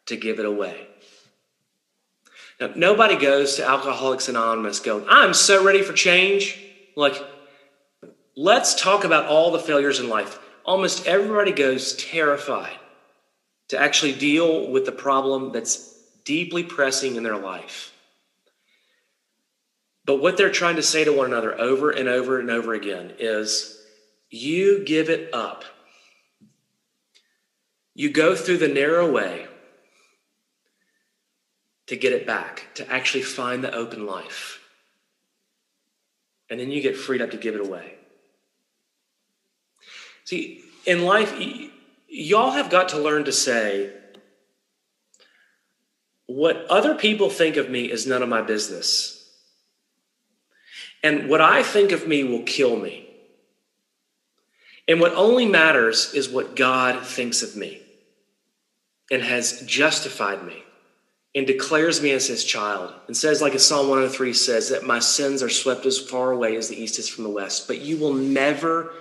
to 0.07 0.17
give 0.17 0.41
it 0.41 0.45
away. 0.45 0.89
Now, 2.61 2.73
nobody 2.75 3.17
goes 3.17 3.57
to 3.57 3.67
Alcoholics 3.67 4.29
Anonymous 4.29 4.81
going, 4.81 5.05
I'm 5.09 5.35
so 5.35 5.63
ready 5.63 5.83
for 5.83 5.93
change. 5.93 6.59
Like, 6.97 7.23
let's 8.37 8.81
talk 8.81 9.05
about 9.05 9.27
all 9.27 9.51
the 9.51 9.59
failures 9.59 10.01
in 10.01 10.09
life. 10.09 10.39
Almost 10.65 11.07
everybody 11.07 11.53
goes 11.53 11.95
terrified 11.97 12.79
to 13.69 13.79
actually 13.79 14.13
deal 14.13 14.71
with 14.71 14.87
the 14.87 14.93
problem 14.93 15.53
that's 15.53 15.93
deeply 16.25 16.63
pressing 16.63 17.17
in 17.17 17.23
their 17.23 17.37
life. 17.37 17.93
But 20.05 20.21
what 20.23 20.37
they're 20.37 20.51
trying 20.51 20.77
to 20.77 20.83
say 20.83 21.05
to 21.05 21.13
one 21.13 21.27
another 21.27 21.59
over 21.61 21.91
and 21.91 22.09
over 22.09 22.39
and 22.39 22.51
over 22.51 22.75
again 22.75 23.15
is 23.19 23.83
you 24.31 24.85
give 24.85 25.11
it 25.11 25.35
up. 25.35 25.65
You 27.95 28.11
go 28.11 28.37
through 28.37 28.59
the 28.59 28.69
narrow 28.69 29.11
way 29.11 29.49
to 31.87 31.97
get 31.97 32.13
it 32.13 32.27
back, 32.27 32.67
to 32.75 32.91
actually 32.93 33.23
find 33.23 33.63
the 33.63 33.75
open 33.75 34.07
life. 34.07 34.61
And 36.51 36.61
then 36.61 36.71
you 36.71 36.81
get 36.81 36.97
freed 36.97 37.23
up 37.23 37.31
to 37.31 37.37
give 37.37 37.55
it 37.55 37.61
away. 37.61 37.95
See, 40.25 40.63
in 40.85 41.05
life, 41.05 41.33
y- 41.39 41.71
y'all 42.09 42.53
have 42.53 42.71
got 42.71 42.89
to 42.91 42.99
learn 42.99 43.25
to 43.25 43.33
say, 43.33 43.93
what 46.27 46.67
other 46.67 46.95
people 46.95 47.31
think 47.31 47.57
of 47.57 47.71
me 47.71 47.91
is 47.91 48.07
none 48.07 48.23
of 48.23 48.29
my 48.29 48.43
business. 48.43 49.13
And 51.03 51.29
what 51.29 51.41
I 51.41 51.63
think 51.63 51.93
of 51.93 52.09
me 52.09 52.25
will 52.25 52.43
kill 52.43 52.77
me. 52.77 53.09
And 54.89 55.01
what 55.01 55.15
only 55.15 55.47
matters 55.47 56.15
is 56.15 56.29
what 56.29 56.57
God 56.57 57.05
thinks 57.05 57.43
of 57.43 57.57
me 57.57 57.81
and 59.11 59.23
has 59.23 59.63
justified 59.63 60.45
me 60.45 60.66
and 61.37 61.47
declares 61.47 62.03
me 62.03 62.13
as 62.13 62.27
his 62.27 62.43
child 62.43 62.95
and 63.07 63.17
says, 63.17 63.43
like 63.43 63.55
a 63.55 63.59
Psalm 63.59 63.89
103 63.89 64.33
says, 64.33 64.71
that 64.71 64.87
my 64.87 64.99
sins 64.99 65.43
are 65.43 65.51
swept 65.51 65.85
as 65.85 65.99
far 65.99 66.33
away 66.33 66.57
as 66.57 66.69
the 66.69 66.83
east 66.83 66.99
is 66.99 67.11
from 67.11 67.25
the 67.25 67.31
west. 67.31 67.69
But 67.69 67.83
you 67.83 67.99
will 67.99 68.15
never, 68.15 68.95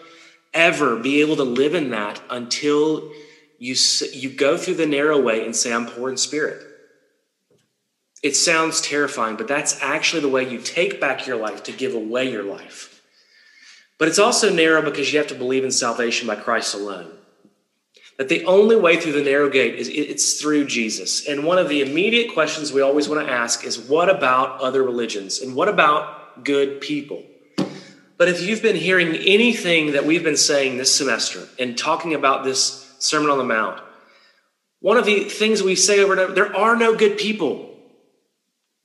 ever 0.54 0.98
be 0.98 1.22
able 1.22 1.38
to 1.38 1.44
live 1.44 1.74
in 1.74 1.92
that 1.92 2.22
until 2.30 3.10
you, 3.58 3.74
you 4.12 4.30
go 4.30 4.58
through 4.58 4.74
the 4.74 4.86
narrow 4.86 5.20
way 5.20 5.46
and 5.46 5.56
say, 5.56 5.72
I'm 5.72 5.86
poor 5.86 6.10
in 6.10 6.18
spirit. 6.18 6.62
It 8.22 8.36
sounds 8.36 8.82
terrifying, 8.82 9.38
but 9.38 9.48
that's 9.48 9.82
actually 9.82 10.22
the 10.22 10.30
way 10.30 10.50
you 10.50 10.60
take 10.60 11.00
back 11.00 11.26
your 11.26 11.38
life 11.38 11.64
to 11.64 11.72
give 11.72 11.96
away 11.96 12.30
your 12.30 12.44
life. 12.44 13.02
But 13.98 14.10
it's 14.10 14.20
also 14.20 14.54
narrow 14.54 14.82
because 14.82 15.14
you 15.14 15.20
have 15.20 15.28
to 15.30 15.36
believe 15.36 15.64
in 15.64 15.72
salvation 15.72 16.28
by 16.28 16.36
Christ 16.36 16.76
alone. 16.76 17.15
That 18.18 18.30
the 18.30 18.46
only 18.46 18.78
way 18.78 18.98
through 18.98 19.12
the 19.12 19.24
narrow 19.24 19.50
gate 19.50 19.76
is 19.76 19.90
it's 19.90 20.40
through 20.40 20.68
Jesus. 20.68 21.28
And 21.28 21.44
one 21.44 21.58
of 21.58 21.68
the 21.68 21.82
immediate 21.82 22.34
questions 22.34 22.72
we 22.72 22.82
always 22.82 23.10
want 23.10 23.26
to 23.26 23.32
ask 23.32 23.66
is 23.66 23.78
what 23.78 24.10
about 24.10 24.62
other 24.62 24.84
religions? 24.84 25.42
And 25.42 25.54
what 25.54 25.68
about 25.68 26.44
good 26.44 26.80
people? 26.80 27.24
But 28.18 28.30
if 28.30 28.42
you've 28.42 28.62
been 28.62 28.78
hearing 28.78 29.16
anything 29.16 29.92
that 29.92 30.06
we've 30.06 30.24
been 30.24 30.38
saying 30.38 30.78
this 30.78 30.96
semester 30.96 31.48
and 31.60 31.78
talking 31.78 32.14
about 32.14 32.46
this 32.46 32.90
Sermon 33.00 33.30
on 33.30 33.38
the 33.38 33.44
Mount, 33.44 33.82
one 34.80 34.98
of 34.98 35.06
the 35.06 35.26
things 35.26 35.62
we 35.62 35.76
say 35.76 36.00
over 36.00 36.14
and 36.14 36.22
over 36.22 36.34
there 36.34 36.56
are 36.56 36.76
no 36.76 36.96
good 36.96 37.18
people. 37.18 37.76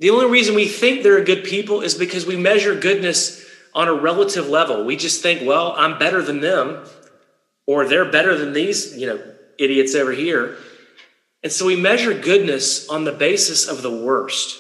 The 0.01 0.11
only 0.11 0.31
reason 0.31 0.55
we 0.55 0.67
think 0.67 1.03
there 1.03 1.19
are 1.19 1.25
good 1.25 1.45
people 1.45 1.83
is 1.83 1.95
because 1.95 2.27
we 2.27 2.37
measure 2.37 2.75
goodness 2.75 3.45
on 3.75 3.87
a 3.87 3.95
relative 3.95 4.49
level. 4.49 4.85
We 4.85 4.97
just 4.97 5.23
think, 5.23 5.47
well, 5.47 5.75
I'm 5.77 5.99
better 5.99 6.23
than 6.23 6.41
them, 6.41 6.85
or 7.67 7.87
they're 7.87 8.11
better 8.11 8.37
than 8.37 8.53
these, 8.53 8.97
you 8.97 9.07
know, 9.07 9.21
idiots 9.59 9.95
over 9.95 10.13
here. 10.13 10.57
And 11.43 11.53
so 11.53 11.67
we 11.67 11.77
measure 11.77 12.13
goodness 12.13 12.89
on 12.89 13.05
the 13.05 13.13
basis 13.13 13.69
of 13.69 13.83
the 13.83 13.91
worst. 13.91 14.59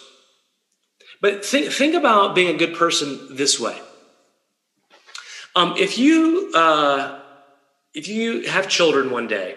But 1.21 1.45
think, 1.45 1.71
think 1.71 1.95
about 1.95 2.35
being 2.35 2.55
a 2.55 2.59
good 2.59 2.77
person 2.77 3.37
this 3.37 3.61
way. 3.61 3.79
Um, 5.55 5.75
if 5.77 5.99
you 5.99 6.53
uh, 6.55 7.21
if 7.93 8.07
you 8.07 8.49
have 8.49 8.69
children 8.69 9.11
one 9.11 9.27
day, 9.27 9.57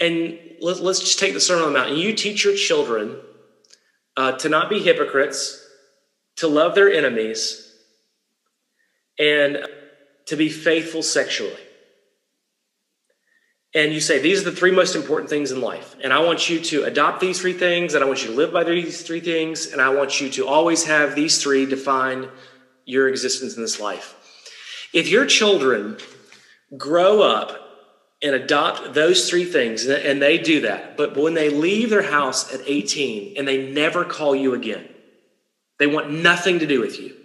and 0.00 0.38
let, 0.60 0.80
us 0.80 1.00
just 1.00 1.20
take 1.20 1.34
the 1.34 1.40
Sermon 1.40 1.66
on 1.66 1.72
the 1.72 1.78
Mount, 1.78 1.90
and 1.90 1.98
you 1.98 2.14
teach 2.14 2.44
your 2.44 2.56
children 2.56 3.16
uh, 4.16 4.32
to 4.32 4.48
not 4.48 4.68
be 4.68 4.80
hypocrites, 4.80 5.64
to 6.36 6.48
love 6.48 6.74
their 6.74 6.92
enemies, 6.92 7.72
and 9.18 9.64
to 10.26 10.36
be 10.36 10.48
faithful 10.48 11.02
sexually. 11.02 11.63
And 13.74 13.92
you 13.92 14.00
say, 14.00 14.20
these 14.20 14.40
are 14.40 14.50
the 14.50 14.56
three 14.56 14.70
most 14.70 14.94
important 14.94 15.28
things 15.28 15.50
in 15.50 15.60
life. 15.60 15.96
And 16.02 16.12
I 16.12 16.20
want 16.20 16.48
you 16.48 16.60
to 16.60 16.84
adopt 16.84 17.20
these 17.20 17.40
three 17.40 17.52
things, 17.52 17.94
and 17.94 18.04
I 18.04 18.06
want 18.06 18.22
you 18.22 18.30
to 18.30 18.36
live 18.36 18.52
by 18.52 18.62
these 18.62 19.02
three 19.02 19.20
things, 19.20 19.72
and 19.72 19.80
I 19.80 19.88
want 19.88 20.20
you 20.20 20.30
to 20.30 20.46
always 20.46 20.84
have 20.84 21.16
these 21.16 21.42
three 21.42 21.66
define 21.66 22.28
your 22.84 23.08
existence 23.08 23.56
in 23.56 23.62
this 23.62 23.80
life. 23.80 24.14
If 24.92 25.08
your 25.08 25.26
children 25.26 25.98
grow 26.78 27.22
up 27.22 27.60
and 28.22 28.36
adopt 28.36 28.94
those 28.94 29.28
three 29.28 29.44
things, 29.44 29.86
and 29.86 30.22
they 30.22 30.38
do 30.38 30.60
that, 30.60 30.96
but 30.96 31.16
when 31.16 31.34
they 31.34 31.50
leave 31.50 31.90
their 31.90 32.02
house 32.02 32.54
at 32.54 32.60
18 32.64 33.36
and 33.36 33.46
they 33.46 33.72
never 33.72 34.04
call 34.04 34.36
you 34.36 34.54
again, 34.54 34.88
they 35.80 35.88
want 35.88 36.12
nothing 36.12 36.60
to 36.60 36.66
do 36.66 36.80
with 36.80 37.00
you. 37.00 37.16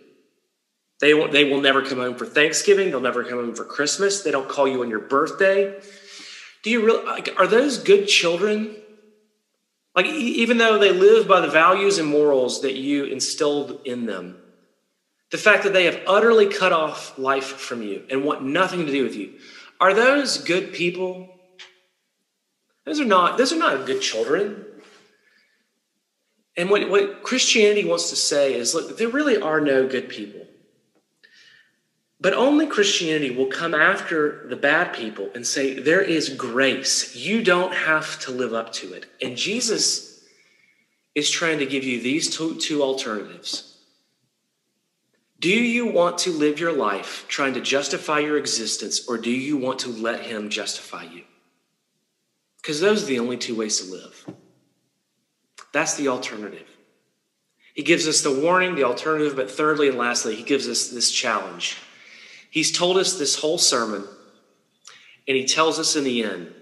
They, 0.99 1.13
they 1.27 1.45
will 1.45 1.61
never 1.61 1.83
come 1.83 1.99
home 1.99 2.15
for 2.15 2.25
Thanksgiving. 2.25 2.89
They'll 2.89 2.99
never 2.99 3.23
come 3.23 3.37
home 3.37 3.55
for 3.55 3.63
Christmas. 3.63 4.23
They 4.23 4.31
don't 4.31 4.49
call 4.49 4.67
you 4.67 4.81
on 4.81 4.89
your 4.89 4.99
birthday. 4.99 5.79
Do 6.63 6.69
you 6.69 6.85
really, 6.85 7.05
like, 7.05 7.29
are 7.37 7.47
those 7.47 7.77
good 7.77 8.07
children? 8.07 8.75
Like, 9.95 10.05
even 10.05 10.57
though 10.57 10.77
they 10.77 10.91
live 10.91 11.27
by 11.27 11.41
the 11.41 11.47
values 11.47 11.97
and 11.97 12.07
morals 12.07 12.61
that 12.61 12.75
you 12.75 13.05
instilled 13.05 13.81
in 13.85 14.05
them, 14.05 14.37
the 15.31 15.37
fact 15.37 15.63
that 15.63 15.73
they 15.73 15.85
have 15.85 15.99
utterly 16.07 16.47
cut 16.47 16.71
off 16.71 17.17
life 17.17 17.45
from 17.45 17.81
you 17.81 18.03
and 18.09 18.23
want 18.23 18.43
nothing 18.43 18.85
to 18.85 18.91
do 18.91 19.03
with 19.03 19.15
you, 19.15 19.33
are 19.79 19.93
those 19.93 20.37
good 20.37 20.73
people? 20.73 21.29
Those 22.85 22.99
are 22.99 23.05
not, 23.05 23.37
those 23.37 23.53
are 23.53 23.59
not 23.59 23.85
good 23.85 24.01
children. 24.01 24.65
And 26.57 26.69
what, 26.69 26.89
what 26.89 27.23
Christianity 27.23 27.85
wants 27.85 28.09
to 28.09 28.15
say 28.15 28.53
is 28.53 28.73
look, 28.73 28.97
there 28.97 29.07
really 29.07 29.41
are 29.41 29.61
no 29.61 29.87
good 29.87 30.09
people. 30.09 30.38
But 32.21 32.33
only 32.33 32.67
Christianity 32.67 33.33
will 33.33 33.47
come 33.47 33.73
after 33.73 34.45
the 34.49 34.57
bad 34.57 34.93
people 34.93 35.29
and 35.33 35.47
say, 35.47 35.79
there 35.79 36.01
is 36.01 36.29
grace. 36.29 37.15
You 37.15 37.41
don't 37.43 37.73
have 37.73 38.19
to 38.21 38.31
live 38.31 38.53
up 38.53 38.73
to 38.73 38.93
it. 38.93 39.05
And 39.21 39.37
Jesus 39.37 40.21
is 41.15 41.29
trying 41.29 41.59
to 41.59 41.65
give 41.65 41.85
you 41.85 42.01
these 42.01 42.35
two, 42.35 42.55
two 42.55 42.83
alternatives. 42.83 43.77
Do 45.39 45.49
you 45.49 45.87
want 45.87 46.17
to 46.19 46.31
live 46.31 46.59
your 46.59 46.73
life 46.73 47.25
trying 47.29 47.53
to 47.53 47.61
justify 47.61 48.19
your 48.19 48.37
existence, 48.37 49.07
or 49.07 49.17
do 49.17 49.31
you 49.31 49.55
want 49.55 49.79
to 49.79 49.89
let 49.89 50.21
Him 50.21 50.49
justify 50.49 51.03
you? 51.03 51.23
Because 52.61 52.81
those 52.81 53.03
are 53.03 53.05
the 53.05 53.19
only 53.19 53.37
two 53.37 53.55
ways 53.55 53.79
to 53.79 53.89
live. 53.89 54.29
That's 55.71 55.95
the 55.95 56.09
alternative. 56.09 56.67
He 57.73 57.83
gives 57.83 58.05
us 58.05 58.21
the 58.21 58.37
warning, 58.37 58.75
the 58.75 58.83
alternative, 58.83 59.37
but 59.37 59.49
thirdly 59.49 59.87
and 59.87 59.97
lastly, 59.97 60.35
He 60.35 60.43
gives 60.43 60.67
us 60.67 60.89
this 60.89 61.09
challenge. 61.09 61.77
He's 62.49 62.71
told 62.71 62.97
us 62.97 63.17
this 63.17 63.39
whole 63.39 63.57
sermon, 63.57 64.03
and 65.27 65.37
he 65.37 65.45
tells 65.45 65.79
us 65.79 65.95
in 65.95 66.03
the 66.03 66.23
end. 66.23 66.53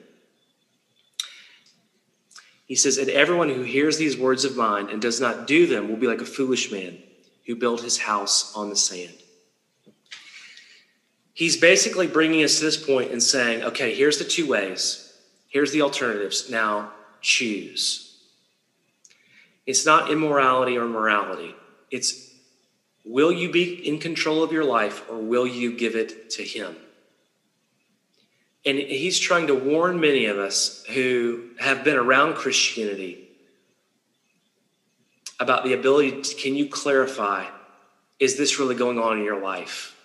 He 2.66 2.76
says, 2.76 2.98
And 2.98 3.10
everyone 3.10 3.50
who 3.50 3.64
hears 3.64 3.98
these 3.98 4.18
words 4.18 4.44
of 4.44 4.58
mine 4.58 4.90
and 4.90 5.02
does 5.02 5.22
not 5.22 5.48
do 5.48 5.66
them 5.66 5.88
will 5.88 5.96
be 5.96 6.08
like 6.08 6.22
a 6.22 6.26
foolish 6.26 6.72
man 6.72 6.98
who 7.46 7.56
built 7.56 7.82
his 7.82 7.98
house 7.98 8.54
on 8.56 8.70
the 8.70 8.76
sand. 8.76 9.14
He's 11.34 11.56
basically 11.56 12.08
bringing 12.08 12.44
us 12.44 12.60
to 12.60 12.66
this 12.66 12.84
point 12.84 13.12
and 13.12 13.24
saying, 13.24 13.64
okay, 13.64 13.94
here's 13.96 14.18
the 14.18 14.26
two 14.26 14.48
ways, 14.48 15.14
here's 15.48 15.72
the 15.72 15.84
alternatives. 15.84 16.50
Now 16.50 16.92
choose. 17.22 18.18
It's 19.66 19.86
not 19.86 20.10
immorality 20.10 20.78
or 20.78 20.86
morality. 20.86 21.56
It's 21.92 22.27
will 23.08 23.32
you 23.32 23.52
be 23.52 23.88
in 23.88 24.00
control 24.00 24.44
of 24.44 24.52
your 24.52 24.66
life 24.66 25.04
or 25.10 25.18
will 25.18 25.48
you 25.48 25.76
give 25.76 25.96
it 25.96 26.30
to 26.32 26.44
Him? 26.44 26.76
And 28.66 28.78
he's 28.78 29.18
trying 29.18 29.48
to 29.48 29.56
warn 29.56 30.02
many 30.02 30.26
of 30.26 30.38
us 30.38 30.84
who 30.90 31.52
have 31.58 31.86
been 31.86 31.96
around 31.96 32.36
Christianity 32.36 33.30
about 35.40 35.64
the 35.64 35.72
ability 35.72 36.22
to, 36.22 36.36
can 36.36 36.56
you 36.56 36.68
clarify, 36.68 37.46
is 38.20 38.38
this 38.38 38.60
really 38.60 38.76
going 38.76 39.00
on 39.00 39.20
in 39.20 39.24
your 39.24 39.42
life? 39.42 39.96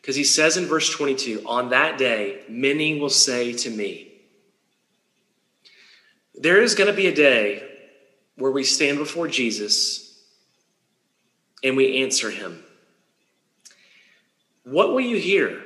Because 0.00 0.14
he 0.14 0.22
says 0.22 0.56
in 0.56 0.66
verse 0.66 0.88
22, 0.90 1.42
on 1.46 1.70
that 1.70 1.98
day, 1.98 2.42
many 2.48 3.00
will 3.00 3.10
say 3.10 3.54
to 3.54 3.70
me, 3.70 4.12
there 6.34 6.62
is 6.62 6.76
going 6.76 6.90
to 6.90 6.96
be 6.96 7.06
a 7.06 7.14
day 7.14 7.68
where 8.36 8.52
we 8.52 8.62
stand 8.62 8.98
before 8.98 9.26
Jesus 9.26 10.11
and 11.62 11.76
we 11.76 12.02
answer 12.02 12.30
him. 12.30 12.62
What 14.64 14.90
will 14.92 15.00
you 15.00 15.16
hear? 15.16 15.62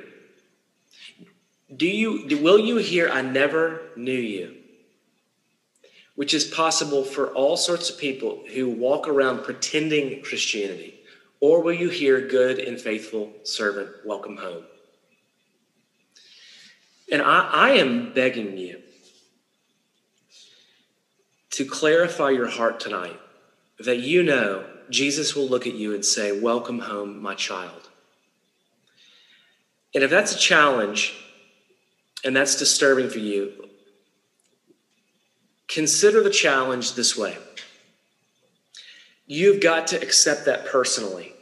Do 1.75 1.87
you 1.87 2.39
will 2.41 2.59
you 2.59 2.77
hear 2.77 3.09
I 3.09 3.21
never 3.21 3.81
knew 3.95 4.11
you? 4.11 4.55
Which 6.15 6.33
is 6.33 6.45
possible 6.45 7.03
for 7.03 7.33
all 7.33 7.57
sorts 7.57 7.89
of 7.89 7.99
people 7.99 8.43
who 8.53 8.69
walk 8.69 9.07
around 9.07 9.43
pretending 9.43 10.23
Christianity. 10.23 10.95
Or 11.39 11.61
will 11.61 11.73
you 11.73 11.89
hear 11.89 12.27
good 12.27 12.57
and 12.57 12.81
faithful 12.81 13.31
servant, 13.43 13.89
welcome 14.03 14.37
home? 14.37 14.63
And 17.11 17.21
I, 17.21 17.49
I 17.51 17.69
am 17.71 18.13
begging 18.13 18.57
you 18.57 18.81
to 21.51 21.65
clarify 21.65 22.31
your 22.31 22.47
heart 22.47 22.79
tonight 22.79 23.19
that 23.79 23.99
you 23.99 24.23
know 24.23 24.65
Jesus 24.89 25.35
will 25.35 25.47
look 25.47 25.67
at 25.67 25.73
you 25.73 25.93
and 25.93 26.03
say, 26.03 26.39
Welcome 26.39 26.79
home, 26.79 27.21
my 27.21 27.35
child. 27.35 27.89
And 29.93 30.03
if 30.03 30.09
that's 30.09 30.35
a 30.35 30.37
challenge, 30.37 31.15
and 32.23 32.35
that's 32.35 32.57
disturbing 32.57 33.09
for 33.09 33.19
you, 33.19 33.51
consider 35.67 36.21
the 36.21 36.29
challenge 36.29 36.93
this 36.93 37.17
way. 37.17 37.37
You've 39.25 39.61
got 39.61 39.87
to 39.87 40.01
accept 40.01 40.45
that 40.45 40.65
personally. 40.65 41.33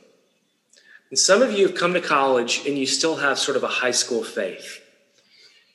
And 1.10 1.19
some 1.19 1.41
of 1.41 1.51
you 1.51 1.67
have 1.67 1.77
come 1.77 1.93
to 1.93 2.01
college 2.01 2.65
and 2.65 2.77
you 2.77 2.86
still 2.86 3.17
have 3.17 3.38
sort 3.38 3.58
of 3.58 3.63
a 3.63 3.67
high 3.67 3.91
school 3.91 4.23
faith. 4.23 4.81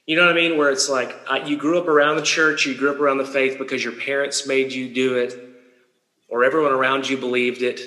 You 0.06 0.16
know 0.16 0.26
what 0.26 0.33
I 0.33 0.35
mean? 0.35 0.59
Where 0.59 0.70
it's 0.70 0.88
like 0.88 1.14
uh, 1.30 1.44
you 1.46 1.56
grew 1.56 1.78
up 1.78 1.87
around 1.87 2.16
the 2.16 2.22
church, 2.22 2.66
you 2.66 2.74
grew 2.74 2.90
up 2.90 2.98
around 2.98 3.18
the 3.18 3.24
faith 3.24 3.59
because 3.59 3.85
your 3.85 3.92
parents 3.92 4.46
made 4.46 4.72
you 4.72 4.92
do 4.92 5.14
it, 5.14 5.49
or 6.31 6.45
everyone 6.45 6.73
around 6.73 7.09
you 7.09 7.16
believed 7.16 7.62
it, 7.62 7.81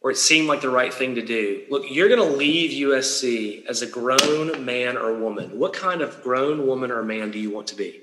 or 0.00 0.10
it 0.10 0.16
seemed 0.16 0.46
like 0.46 0.60
the 0.60 0.68
right 0.68 0.92
thing 0.92 1.14
to 1.14 1.22
do. 1.22 1.64
Look, 1.70 1.90
you're 1.90 2.08
going 2.08 2.30
to 2.30 2.36
leave 2.36 2.88
USC 2.88 3.64
as 3.64 3.80
a 3.80 3.86
grown 3.86 4.64
man 4.64 4.98
or 4.98 5.14
woman. 5.14 5.58
What 5.58 5.72
kind 5.72 6.02
of 6.02 6.22
grown 6.22 6.66
woman 6.66 6.90
or 6.90 7.02
man 7.02 7.30
do 7.30 7.38
you 7.38 7.50
want 7.50 7.68
to 7.68 7.74
be? 7.74 8.02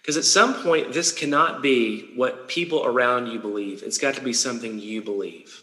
Because 0.00 0.16
at 0.16 0.24
some 0.24 0.54
point, 0.54 0.92
this 0.92 1.12
cannot 1.12 1.62
be 1.62 2.10
what 2.16 2.48
people 2.48 2.84
around 2.84 3.28
you 3.28 3.38
believe. 3.38 3.82
It's 3.84 3.98
got 3.98 4.14
to 4.14 4.20
be 4.20 4.32
something 4.32 4.78
you 4.78 5.02
believe. 5.02 5.62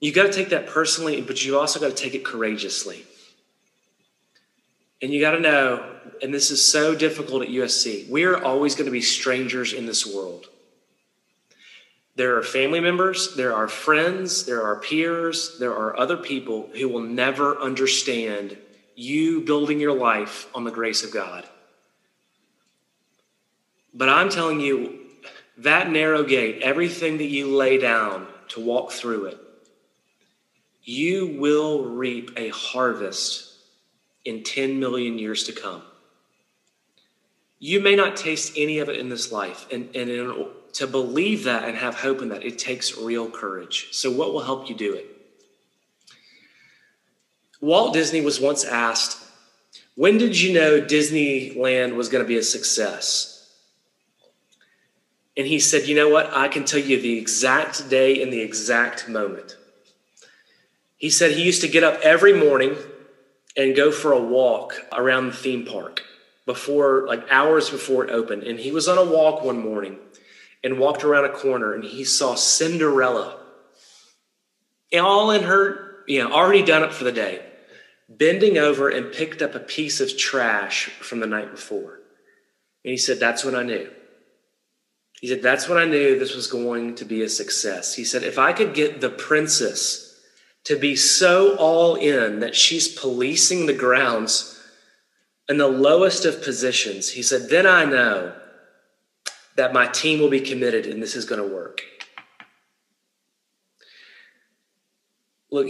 You've 0.00 0.14
got 0.14 0.24
to 0.24 0.32
take 0.32 0.48
that 0.48 0.66
personally, 0.66 1.20
but 1.20 1.44
you've 1.44 1.56
also 1.56 1.78
got 1.78 1.94
to 1.94 2.02
take 2.02 2.14
it 2.14 2.24
courageously. 2.24 3.04
And 5.00 5.12
you 5.12 5.20
got 5.20 5.32
to 5.32 5.40
know, 5.40 5.94
and 6.22 6.34
this 6.34 6.50
is 6.50 6.64
so 6.64 6.94
difficult 6.94 7.42
at 7.42 7.48
USC, 7.48 8.08
we 8.08 8.24
are 8.24 8.42
always 8.42 8.74
going 8.74 8.86
to 8.86 8.92
be 8.92 9.00
strangers 9.00 9.72
in 9.72 9.86
this 9.86 10.04
world. 10.04 10.46
There 12.16 12.36
are 12.36 12.42
family 12.42 12.80
members, 12.80 13.36
there 13.36 13.54
are 13.54 13.68
friends, 13.68 14.44
there 14.44 14.64
are 14.64 14.80
peers, 14.80 15.56
there 15.60 15.72
are 15.72 15.96
other 15.98 16.16
people 16.16 16.68
who 16.74 16.88
will 16.88 17.02
never 17.02 17.56
understand 17.58 18.56
you 18.96 19.42
building 19.42 19.78
your 19.78 19.96
life 19.96 20.48
on 20.52 20.64
the 20.64 20.72
grace 20.72 21.04
of 21.04 21.12
God. 21.12 21.48
But 23.94 24.08
I'm 24.08 24.30
telling 24.30 24.60
you, 24.60 25.06
that 25.58 25.90
narrow 25.90 26.24
gate, 26.24 26.60
everything 26.62 27.18
that 27.18 27.26
you 27.26 27.54
lay 27.54 27.78
down 27.78 28.26
to 28.48 28.60
walk 28.60 28.90
through 28.90 29.26
it, 29.26 29.38
you 30.82 31.38
will 31.38 31.84
reap 31.84 32.32
a 32.36 32.48
harvest 32.48 33.47
in 34.28 34.42
10 34.42 34.78
million 34.78 35.18
years 35.18 35.44
to 35.44 35.52
come. 35.52 35.82
You 37.58 37.80
may 37.80 37.96
not 37.96 38.14
taste 38.14 38.52
any 38.56 38.78
of 38.78 38.90
it 38.90 38.98
in 38.98 39.08
this 39.08 39.32
life, 39.32 39.66
and, 39.72 39.88
and 39.96 40.10
in 40.10 40.46
to 40.74 40.86
believe 40.86 41.44
that 41.44 41.64
and 41.64 41.76
have 41.76 41.94
hope 41.94 42.20
in 42.20 42.28
that, 42.28 42.44
it 42.44 42.58
takes 42.58 42.98
real 42.98 43.30
courage. 43.30 43.88
So, 43.90 44.12
what 44.12 44.32
will 44.32 44.42
help 44.42 44.68
you 44.68 44.76
do 44.76 44.92
it? 44.92 45.06
Walt 47.60 47.94
Disney 47.94 48.20
was 48.20 48.38
once 48.38 48.64
asked, 48.64 49.18
When 49.96 50.18
did 50.18 50.38
you 50.38 50.52
know 50.52 50.80
Disneyland 50.80 51.96
was 51.96 52.10
going 52.10 52.22
to 52.22 52.28
be 52.28 52.36
a 52.36 52.42
success? 52.42 53.50
And 55.38 55.46
he 55.46 55.58
said, 55.58 55.88
You 55.88 55.96
know 55.96 56.10
what? 56.10 56.32
I 56.34 56.48
can 56.48 56.66
tell 56.66 56.80
you 56.80 57.00
the 57.00 57.18
exact 57.18 57.88
day 57.88 58.22
and 58.22 58.30
the 58.30 58.42
exact 58.42 59.08
moment. 59.08 59.56
He 60.98 61.08
said 61.08 61.32
he 61.32 61.44
used 61.44 61.62
to 61.62 61.68
get 61.68 61.82
up 61.82 61.98
every 62.02 62.34
morning 62.34 62.76
and 63.58 63.74
go 63.74 63.90
for 63.90 64.12
a 64.12 64.20
walk 64.20 64.86
around 64.92 65.26
the 65.26 65.32
theme 65.32 65.66
park 65.66 66.02
before, 66.46 67.04
like 67.06 67.26
hours 67.28 67.68
before 67.68 68.04
it 68.04 68.10
opened. 68.10 68.44
And 68.44 68.58
he 68.58 68.70
was 68.70 68.88
on 68.88 68.96
a 68.96 69.04
walk 69.04 69.42
one 69.42 69.58
morning 69.58 69.98
and 70.62 70.78
walked 70.78 71.02
around 71.02 71.24
a 71.24 71.34
corner 71.34 71.74
and 71.74 71.82
he 71.82 72.04
saw 72.04 72.36
Cinderella, 72.36 73.36
all 74.94 75.32
in 75.32 75.42
her, 75.42 76.04
you 76.06 76.22
know, 76.22 76.32
already 76.32 76.62
done 76.62 76.84
up 76.84 76.92
for 76.92 77.04
the 77.04 77.12
day, 77.12 77.44
bending 78.08 78.56
over 78.56 78.88
and 78.88 79.12
picked 79.12 79.42
up 79.42 79.56
a 79.56 79.60
piece 79.60 80.00
of 80.00 80.16
trash 80.16 80.86
from 81.00 81.18
the 81.18 81.26
night 81.26 81.50
before. 81.50 81.98
And 82.84 82.92
he 82.92 82.96
said, 82.96 83.18
That's 83.18 83.44
when 83.44 83.56
I 83.56 83.64
knew. 83.64 83.90
He 85.20 85.26
said, 85.26 85.42
That's 85.42 85.68
when 85.68 85.78
I 85.78 85.84
knew 85.84 86.18
this 86.18 86.34
was 86.34 86.46
going 86.46 86.94
to 86.94 87.04
be 87.04 87.22
a 87.22 87.28
success. 87.28 87.94
He 87.96 88.04
said, 88.04 88.22
If 88.22 88.38
I 88.38 88.52
could 88.52 88.72
get 88.72 89.00
the 89.00 89.10
princess 89.10 90.07
to 90.64 90.78
be 90.78 90.96
so 90.96 91.56
all 91.56 91.94
in 91.94 92.40
that 92.40 92.54
she's 92.54 92.88
policing 92.88 93.66
the 93.66 93.72
grounds 93.72 94.58
in 95.48 95.56
the 95.56 95.68
lowest 95.68 96.24
of 96.24 96.42
positions, 96.42 97.10
he 97.10 97.22
said, 97.22 97.48
then 97.48 97.66
I 97.66 97.84
know 97.84 98.34
that 99.56 99.72
my 99.72 99.86
team 99.86 100.20
will 100.20 100.28
be 100.28 100.40
committed 100.40 100.86
and 100.86 101.02
this 101.02 101.16
is 101.16 101.24
going 101.24 101.40
to 101.40 101.54
work. 101.54 101.80
Look, 105.50 105.68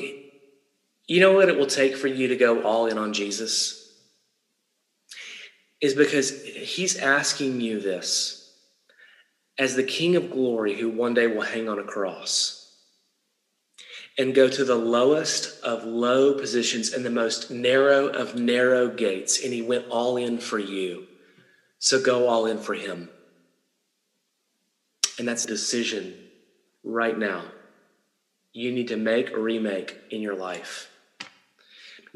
you 1.06 1.20
know 1.20 1.32
what 1.32 1.48
it 1.48 1.56
will 1.56 1.66
take 1.66 1.96
for 1.96 2.08
you 2.08 2.28
to 2.28 2.36
go 2.36 2.62
all 2.62 2.86
in 2.86 2.98
on 2.98 3.12
Jesus? 3.12 3.94
Is 5.80 5.94
because 5.94 6.42
he's 6.42 6.96
asking 6.96 7.60
you 7.60 7.80
this 7.80 8.52
as 9.58 9.76
the 9.76 9.84
King 9.84 10.16
of 10.16 10.30
glory 10.30 10.74
who 10.74 10.90
one 10.90 11.14
day 11.14 11.28
will 11.28 11.42
hang 11.42 11.68
on 11.68 11.78
a 11.78 11.84
cross 11.84 12.57
and 14.18 14.34
go 14.34 14.48
to 14.48 14.64
the 14.64 14.74
lowest 14.74 15.62
of 15.62 15.84
low 15.84 16.34
positions 16.34 16.92
and 16.92 17.04
the 17.04 17.10
most 17.10 17.50
narrow 17.50 18.08
of 18.08 18.34
narrow 18.34 18.88
gates. 18.88 19.42
And 19.42 19.52
he 19.52 19.62
went 19.62 19.86
all 19.88 20.16
in 20.16 20.38
for 20.38 20.58
you. 20.58 21.06
So 21.78 22.02
go 22.02 22.28
all 22.28 22.46
in 22.46 22.58
for 22.58 22.74
him. 22.74 23.08
And 25.18 25.26
that's 25.26 25.44
a 25.44 25.48
decision 25.48 26.14
right 26.82 27.16
now 27.16 27.44
you 28.58 28.72
need 28.72 28.88
to 28.88 28.96
make 28.96 29.30
or 29.32 29.40
remake 29.40 29.96
in 30.10 30.20
your 30.20 30.34
life. 30.34 30.90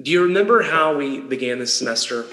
Do 0.00 0.10
you 0.10 0.24
remember 0.24 0.62
how 0.62 0.96
we 0.96 1.20
began 1.20 1.60
this 1.60 1.72
semester? 1.72 2.24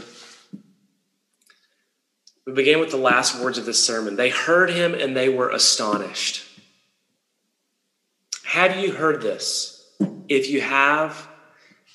We 2.47 2.53
began 2.53 2.79
with 2.79 2.89
the 2.89 2.97
last 2.97 3.39
words 3.39 3.59
of 3.59 3.65
this 3.65 3.83
sermon. 3.85 4.15
They 4.15 4.29
heard 4.29 4.71
him 4.71 4.95
and 4.95 5.15
they 5.15 5.29
were 5.29 5.49
astonished. 5.49 6.43
Have 8.49 8.77
you 8.77 8.91
heard 8.91 9.21
this? 9.21 9.87
If 10.27 10.49
you 10.49 10.59
have, 10.59 11.27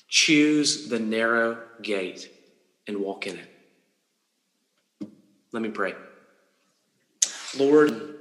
choose 0.07 0.87
the 0.87 0.99
narrow 0.99 1.57
gate 1.81 2.31
and 2.87 3.01
walk 3.01 3.27
in 3.27 3.37
it. 3.37 5.09
Let 5.51 5.61
me 5.61 5.67
pray. 5.67 5.95
Lord, 7.59 8.19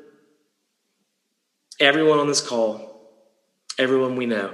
everyone 1.78 2.18
on 2.18 2.26
this 2.26 2.40
call, 2.40 3.08
everyone 3.78 4.16
we 4.16 4.26
know. 4.26 4.52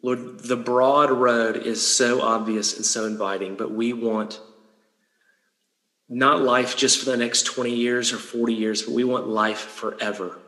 Lord, 0.00 0.38
the 0.38 0.56
broad 0.56 1.10
road 1.10 1.58
is 1.58 1.86
so 1.86 2.22
obvious 2.22 2.76
and 2.76 2.86
so 2.86 3.04
inviting, 3.04 3.54
but 3.54 3.70
we 3.70 3.92
want 3.92 4.40
not 6.08 6.40
life 6.40 6.74
just 6.74 7.00
for 7.00 7.04
the 7.04 7.18
next 7.18 7.42
20 7.42 7.74
years 7.74 8.14
or 8.14 8.16
40 8.16 8.54
years, 8.54 8.80
but 8.80 8.94
we 8.94 9.04
want 9.04 9.28
life 9.28 9.60
forever. 9.60 10.38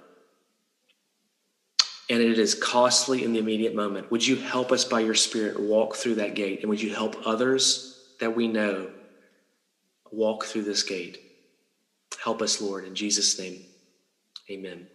And 2.13 2.21
it 2.21 2.39
is 2.39 2.55
costly 2.55 3.25
in 3.25 3.33
the 3.33 3.39
immediate 3.39 3.75
moment. 3.75 4.11
Would 4.11 4.27
you 4.27 4.37
help 4.37 4.71
us 4.71 4.85
by 4.85 5.01
your 5.01 5.15
Spirit 5.15 5.59
walk 5.59 5.97
through 5.97 6.17
that 6.17 6.35
gate? 6.35 6.61
And 6.61 6.69
would 6.69 6.83
you 6.83 6.95
help 6.95 7.17
others 7.27 8.05
that 8.21 8.37
we 8.37 8.49
know 8.49 8.91
walk 10.11 10.45
through 10.45 10.65
this 10.65 10.83
gate? 10.83 11.23
Help 12.23 12.43
us, 12.43 12.61
Lord, 12.61 12.85
in 12.85 12.95
Jesus' 12.95 13.39
name. 13.39 13.65
Amen. 14.51 14.89